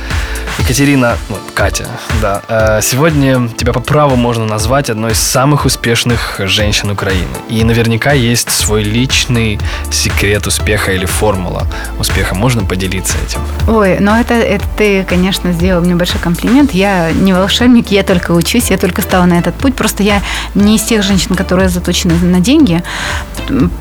Екатерина, 0.58 1.16
вот, 1.28 1.40
Катя, 1.52 1.88
да. 2.22 2.42
Э, 2.48 2.80
сегодня 2.80 3.48
тебя 3.48 3.72
по 3.72 3.80
праву 3.80 4.14
можно 4.14 4.44
назвать 4.44 4.88
одной 4.88 5.12
из 5.12 5.18
самых 5.18 5.64
успешных 5.64 6.36
женщин 6.38 6.90
Украины. 6.90 7.26
И 7.48 7.64
наверняка 7.64 8.12
есть 8.12 8.50
свой 8.50 8.84
личный 8.84 9.58
секрет 9.90 10.46
успеха 10.46 10.92
или 10.92 11.06
формула 11.06 11.66
успеха. 11.98 12.36
Можно 12.36 12.64
поделиться 12.64 13.16
этим? 13.26 13.40
Ой, 13.68 13.98
ну 13.98 14.14
это, 14.14 14.34
это 14.34 14.64
ты, 14.76 15.02
конечно, 15.02 15.52
сделал 15.52 15.82
мне 15.82 15.96
большой 15.96 16.20
комплимент. 16.20 16.70
Я 16.70 17.10
не 17.10 17.32
волшебник, 17.32 17.90
я 17.90 18.04
только 18.04 18.30
учусь, 18.30 18.70
я 18.70 18.78
только 18.78 19.02
стала 19.02 19.24
на 19.24 19.38
этот 19.38 19.56
путь. 19.56 19.74
Просто 19.74 20.04
я 20.04 20.22
не 20.54 20.76
из 20.76 20.82
тех 20.82 21.02
женщин, 21.02 21.34
которые 21.34 21.68
заточены 21.68 22.14
на 22.14 22.38
деньги. 22.38 22.82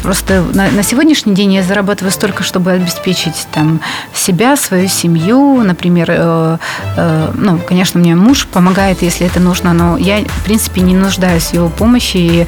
Просто 0.02 0.44
на, 0.54 0.72
на 0.72 0.84
сегодняшний 0.84 1.34
день 1.34 1.54
я 1.54 1.64
зарабатываю 1.64 2.12
столько, 2.12 2.44
чтобы 2.44 2.72
обеспечить 2.72 3.48
там 3.52 3.82
себя, 4.14 4.56
свою 4.56 4.88
семью, 4.88 5.62
например, 5.64 6.08
э, 6.10 6.58
э, 6.98 7.32
ну, 7.36 7.60
конечно, 7.60 8.00
мне 8.00 8.16
муж 8.16 8.48
помогает, 8.48 9.02
если 9.02 9.26
это 9.26 9.40
нужно, 9.40 9.74
но 9.74 9.98
я, 9.98 10.20
в 10.20 10.44
принципе, 10.44 10.82
не 10.82 10.96
нуждаюсь 10.96 11.44
в 11.44 11.54
его 11.54 11.70
помощи. 11.70 12.18
И, 12.18 12.48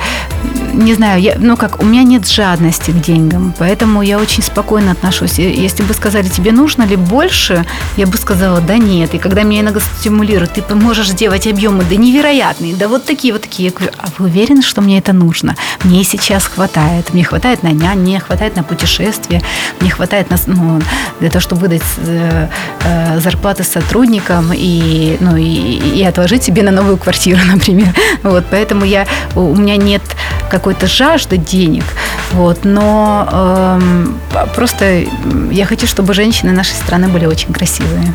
не 0.74 0.94
знаю, 0.94 1.22
я, 1.22 1.36
ну 1.38 1.56
как, 1.56 1.82
у 1.82 1.86
меня 1.86 2.04
нет 2.04 2.28
жадности 2.28 2.92
к 2.92 3.02
деньгам, 3.02 3.54
поэтому 3.58 4.02
я 4.02 4.20
очень 4.20 4.44
спокойно 4.44 4.92
отношусь. 4.92 5.40
Если 5.40 5.84
бы 5.84 5.94
сказали, 5.94 6.28
тебе 6.28 6.52
нужно 6.52 6.84
ли 6.84 6.96
больше, 6.96 7.66
я 7.98 8.08
бы 8.08 8.18
сказала, 8.18 8.60
да 8.62 8.78
нет. 8.78 9.14
И 9.14 9.18
когда 9.18 9.44
меня 9.44 9.62
иногда 9.62 9.80
стимулируют, 10.00 10.54
ты 10.54 10.76
можешь 10.76 11.10
сделать 11.10 11.48
объемы, 11.48 11.84
да 11.90 11.96
невероятные, 11.96 12.76
да 12.76 12.88
вот 12.88 13.06
такие 13.06 13.34
вот 13.34 13.44
такие. 13.44 13.70
Я 13.70 13.76
говорю, 13.76 13.94
а 13.98 14.08
вы 14.18 14.26
уверены, 14.26 14.62
что 14.62 14.82
мне 14.82 14.98
это 14.98 15.14
нужно? 15.14 15.56
Мне 15.86 16.04
сейчас 16.04 16.46
хватает. 16.46 17.14
Мне 17.14 17.24
хватает 17.24 17.62
на 17.62 17.72
нянь, 17.72 18.00
мне 18.00 18.20
хватает 18.20 18.56
на 18.56 18.64
путешествия, 18.64 19.42
мне 19.80 19.92
хватает 19.92 20.32
на, 20.32 20.38
ну, 20.48 20.82
для 21.20 21.30
того, 21.30 21.40
чтобы 21.42 21.62
выдать 21.62 21.84
э, 21.98 22.48
э, 22.84 23.20
зарплаты 23.20 23.64
сотрудникам 23.64 24.52
и, 24.52 25.18
ну, 25.20 25.38
и, 25.38 25.44
и 25.44 26.04
отложить 26.04 26.44
себе 26.44 26.64
на 26.64 26.72
новую 26.72 26.98
квартиру, 26.98 27.40
например. 27.54 27.94
Вот, 28.24 28.46
поэтому 28.50 28.84
я, 28.84 29.06
у 29.36 29.56
меня 29.56 29.78
нет 29.78 30.02
какой-то 30.50 30.88
жажды 30.88 31.38
денег, 31.38 31.84
вот, 32.32 32.66
но 32.66 33.30
э, 33.32 34.46
просто 34.56 35.04
я 35.52 35.66
хочу, 35.66 35.86
чтобы 35.86 36.16
женщины 36.16 36.52
нашей 36.52 36.74
страны 36.74 37.10
были 37.10 37.28
очень 37.28 37.54
красивые. 37.54 38.12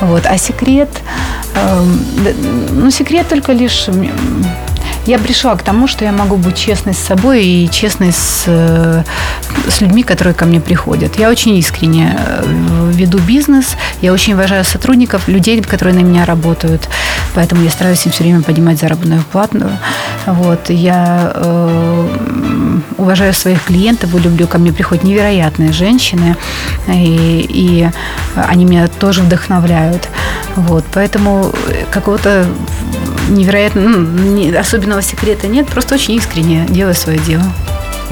Вот, 0.00 0.26
а 0.26 0.38
секрет, 0.38 0.90
э, 1.54 1.84
ну, 2.72 2.90
секрет 2.90 3.28
только 3.28 3.52
лишь 3.52 3.86
я 5.06 5.18
пришла 5.18 5.56
к 5.56 5.62
тому, 5.62 5.88
что 5.88 6.04
я 6.04 6.12
могу 6.12 6.36
быть 6.36 6.56
честной 6.56 6.94
с 6.94 6.98
собой 6.98 7.44
и 7.44 7.70
честной 7.70 8.12
с, 8.12 8.44
э, 8.46 9.02
с 9.68 9.80
людьми, 9.80 10.02
которые 10.02 10.34
ко 10.34 10.44
мне 10.44 10.60
приходят. 10.60 11.18
Я 11.18 11.28
очень 11.28 11.56
искренне 11.56 12.16
э, 12.18 12.90
веду 12.92 13.18
бизнес, 13.18 13.76
я 14.00 14.12
очень 14.12 14.34
уважаю 14.34 14.64
сотрудников, 14.64 15.28
людей, 15.28 15.60
которые 15.60 15.94
на 15.94 16.04
меня 16.04 16.24
работают, 16.24 16.88
поэтому 17.34 17.62
я 17.62 17.70
стараюсь 17.70 18.06
им 18.06 18.12
все 18.12 18.22
время 18.22 18.42
поднимать 18.42 18.78
заработную 18.78 19.22
плату. 19.32 19.70
Вот. 20.26 20.70
Я 20.70 21.32
э, 21.34 22.78
уважаю 22.96 23.34
своих 23.34 23.64
клиентов 23.64 24.14
люблю, 24.14 24.46
ко 24.46 24.58
мне 24.58 24.72
приходят 24.72 25.04
невероятные 25.04 25.72
женщины, 25.72 26.36
и, 26.86 27.46
и 27.48 27.90
они 28.36 28.64
меня 28.64 28.86
тоже 28.86 29.22
вдохновляют. 29.22 30.08
Вот. 30.54 30.84
Поэтому 30.92 31.50
какого-то 31.90 32.46
невероятно, 33.32 33.82
ну, 33.82 34.58
особенного 34.58 35.02
секрета 35.02 35.46
нет, 35.46 35.66
просто 35.66 35.94
очень 35.94 36.14
искренне 36.14 36.66
делаю 36.68 36.94
свое 36.94 37.18
дело. 37.18 37.44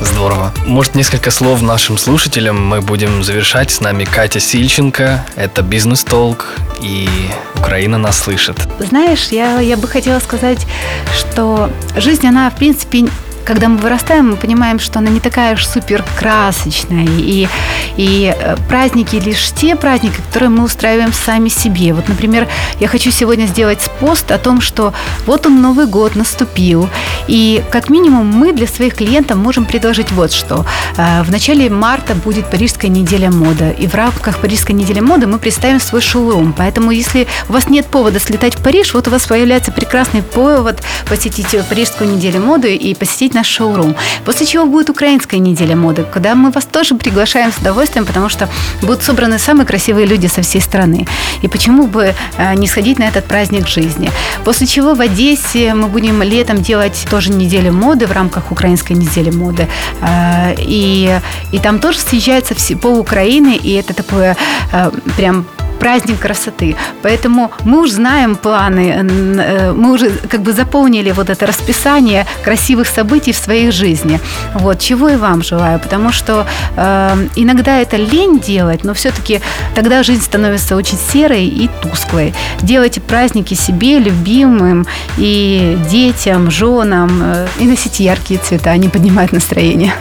Здорово. 0.00 0.52
Может, 0.64 0.94
несколько 0.94 1.30
слов 1.30 1.60
нашим 1.60 1.98
слушателям 1.98 2.66
мы 2.66 2.80
будем 2.80 3.22
завершать. 3.22 3.70
С 3.70 3.80
нами 3.80 4.04
Катя 4.04 4.40
Сильченко. 4.40 5.26
Это 5.36 5.62
бизнес-толк, 5.62 6.54
и 6.80 7.08
Украина 7.54 7.98
нас 7.98 8.18
слышит. 8.18 8.56
Знаешь, 8.78 9.28
я, 9.28 9.60
я 9.60 9.76
бы 9.76 9.86
хотела 9.88 10.18
сказать, 10.20 10.66
что 11.14 11.70
жизнь, 11.96 12.26
она, 12.26 12.48
в 12.48 12.56
принципе, 12.56 13.08
когда 13.44 13.68
мы 13.68 13.78
вырастаем, 13.78 14.30
мы 14.30 14.36
понимаем, 14.36 14.78
что 14.78 14.98
она 14.98 15.10
не 15.10 15.20
такая 15.20 15.54
уж 15.54 15.66
супер 15.66 16.04
красочная. 16.18 17.06
И, 17.06 17.48
и 17.96 18.34
э, 18.36 18.56
праздники 18.68 19.16
лишь 19.16 19.50
те 19.52 19.76
праздники, 19.76 20.16
которые 20.28 20.50
мы 20.50 20.64
устраиваем 20.64 21.12
сами 21.12 21.48
себе. 21.48 21.92
Вот, 21.92 22.08
например, 22.08 22.48
я 22.78 22.88
хочу 22.88 23.10
сегодня 23.10 23.46
сделать 23.46 23.90
пост 24.00 24.30
о 24.30 24.38
том, 24.38 24.60
что 24.60 24.92
вот 25.26 25.46
он 25.46 25.62
Новый 25.62 25.86
год 25.86 26.16
наступил. 26.16 26.88
И 27.26 27.62
как 27.70 27.90
минимум 27.90 28.26
мы 28.26 28.52
для 28.52 28.66
своих 28.66 28.94
клиентов 28.94 29.36
можем 29.38 29.64
предложить 29.64 30.12
вот 30.12 30.32
что. 30.32 30.66
Э, 30.96 31.22
в 31.22 31.30
начале 31.30 31.70
марта 31.70 32.14
будет 32.14 32.50
Парижская 32.50 32.90
неделя 32.90 33.30
моды. 33.30 33.74
И 33.78 33.86
в 33.86 33.94
рамках 33.94 34.38
Парижской 34.38 34.74
недели 34.74 35.00
моды 35.00 35.26
мы 35.26 35.38
представим 35.38 35.80
свой 35.80 36.00
шоурум. 36.00 36.54
Поэтому 36.56 36.90
если 36.90 37.26
у 37.48 37.52
вас 37.52 37.68
нет 37.68 37.86
повода 37.86 38.20
слетать 38.20 38.54
в 38.54 38.62
Париж, 38.62 38.94
вот 38.94 39.08
у 39.08 39.10
вас 39.10 39.26
появляется 39.26 39.72
прекрасный 39.72 40.22
повод 40.22 40.82
посетить 41.08 41.54
Парижскую 41.68 42.10
неделю 42.10 42.40
моды 42.40 42.74
и 42.74 42.94
посетить 42.94 43.29
посетить 43.30 43.34
наш 43.34 43.46
шоурум. 43.46 43.94
После 44.24 44.46
чего 44.46 44.66
будет 44.66 44.90
украинская 44.90 45.40
неделя 45.40 45.76
моды, 45.76 46.04
куда 46.12 46.34
мы 46.34 46.50
вас 46.50 46.64
тоже 46.64 46.94
приглашаем 46.94 47.52
с 47.52 47.58
удовольствием, 47.58 48.06
потому 48.06 48.28
что 48.28 48.48
будут 48.82 49.02
собраны 49.02 49.38
самые 49.38 49.66
красивые 49.66 50.06
люди 50.06 50.28
со 50.28 50.42
всей 50.42 50.60
страны. 50.60 51.06
И 51.42 51.48
почему 51.48 51.86
бы 51.86 52.14
э, 52.38 52.54
не 52.54 52.66
сходить 52.66 52.98
на 52.98 53.08
этот 53.08 53.24
праздник 53.24 53.68
жизни? 53.68 54.10
После 54.44 54.66
чего 54.66 54.94
в 54.94 55.00
Одессе 55.00 55.74
мы 55.74 55.88
будем 55.88 56.22
летом 56.22 56.62
делать 56.62 57.06
тоже 57.10 57.30
неделю 57.30 57.72
моды 57.72 58.06
в 58.06 58.12
рамках 58.12 58.52
украинской 58.52 58.94
недели 58.94 59.30
моды. 59.30 59.66
Э, 60.02 60.54
и, 60.58 61.20
и 61.52 61.58
там 61.58 61.78
тоже 61.78 61.98
съезжаются 61.98 62.54
все 62.54 62.76
по 62.76 62.88
Украине, 62.88 63.56
и 63.56 63.72
это 63.72 63.94
такое 63.94 64.36
э, 64.72 64.90
прям 65.16 65.44
праздник 65.80 66.20
красоты. 66.20 66.76
Поэтому 67.02 67.50
мы 67.64 67.80
уже 67.80 67.94
знаем 67.94 68.36
планы, 68.36 68.94
э, 69.40 69.72
мы 69.72 69.92
уже 69.92 70.10
как 70.10 70.42
бы 70.42 70.52
заполнили 70.52 71.12
вот 71.12 71.30
это 71.30 71.46
расписание 71.46 72.26
красивых 72.44 72.86
событий 72.86 73.32
в 73.32 73.36
своей 73.36 73.72
жизни. 73.72 74.20
Вот, 74.54 74.78
чего 74.78 75.08
и 75.08 75.16
вам 75.16 75.42
желаю, 75.42 75.80
потому 75.80 76.12
что 76.12 76.46
э, 76.76 77.26
иногда 77.36 77.78
это 77.78 77.96
лень 77.96 78.38
делать, 78.38 78.84
но 78.84 78.92
все-таки 78.94 79.40
тогда 79.74 80.02
жизнь 80.02 80.22
становится 80.22 80.76
очень 80.76 80.98
серой 81.12 81.46
и 81.46 81.68
тусклой. 81.82 82.34
Делайте 82.62 83.00
праздники 83.00 83.54
себе, 83.54 83.98
любимым 83.98 84.86
и 85.18 85.78
детям, 85.90 86.50
женам, 86.50 87.20
э, 87.22 87.48
и 87.58 87.64
носите 87.64 88.04
яркие 88.04 88.38
цвета, 88.40 88.70
они 88.70 88.88
поднимают 88.88 89.32
настроение. 89.32 89.92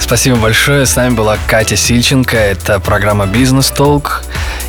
Спасибо 0.00 0.36
большое. 0.36 0.86
С 0.86 0.96
нами 0.96 1.14
была 1.14 1.38
Катя 1.46 1.76
Сильченко. 1.76 2.36
Это 2.36 2.80
программа 2.80 3.26
«Бизнес 3.26 3.70
Толк». 3.70 4.22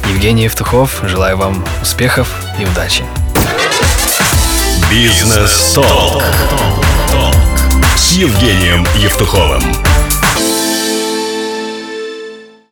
Евгений 0.09 0.43
Евтухов. 0.43 1.01
Желаю 1.03 1.37
вам 1.37 1.65
успехов 1.81 2.27
и 2.59 2.65
удачи. 2.65 3.03
Бизнес 4.89 5.73
Толк 5.73 6.23
с 7.95 8.11
Евгением 8.13 8.87
Евтуховым. 8.95 9.63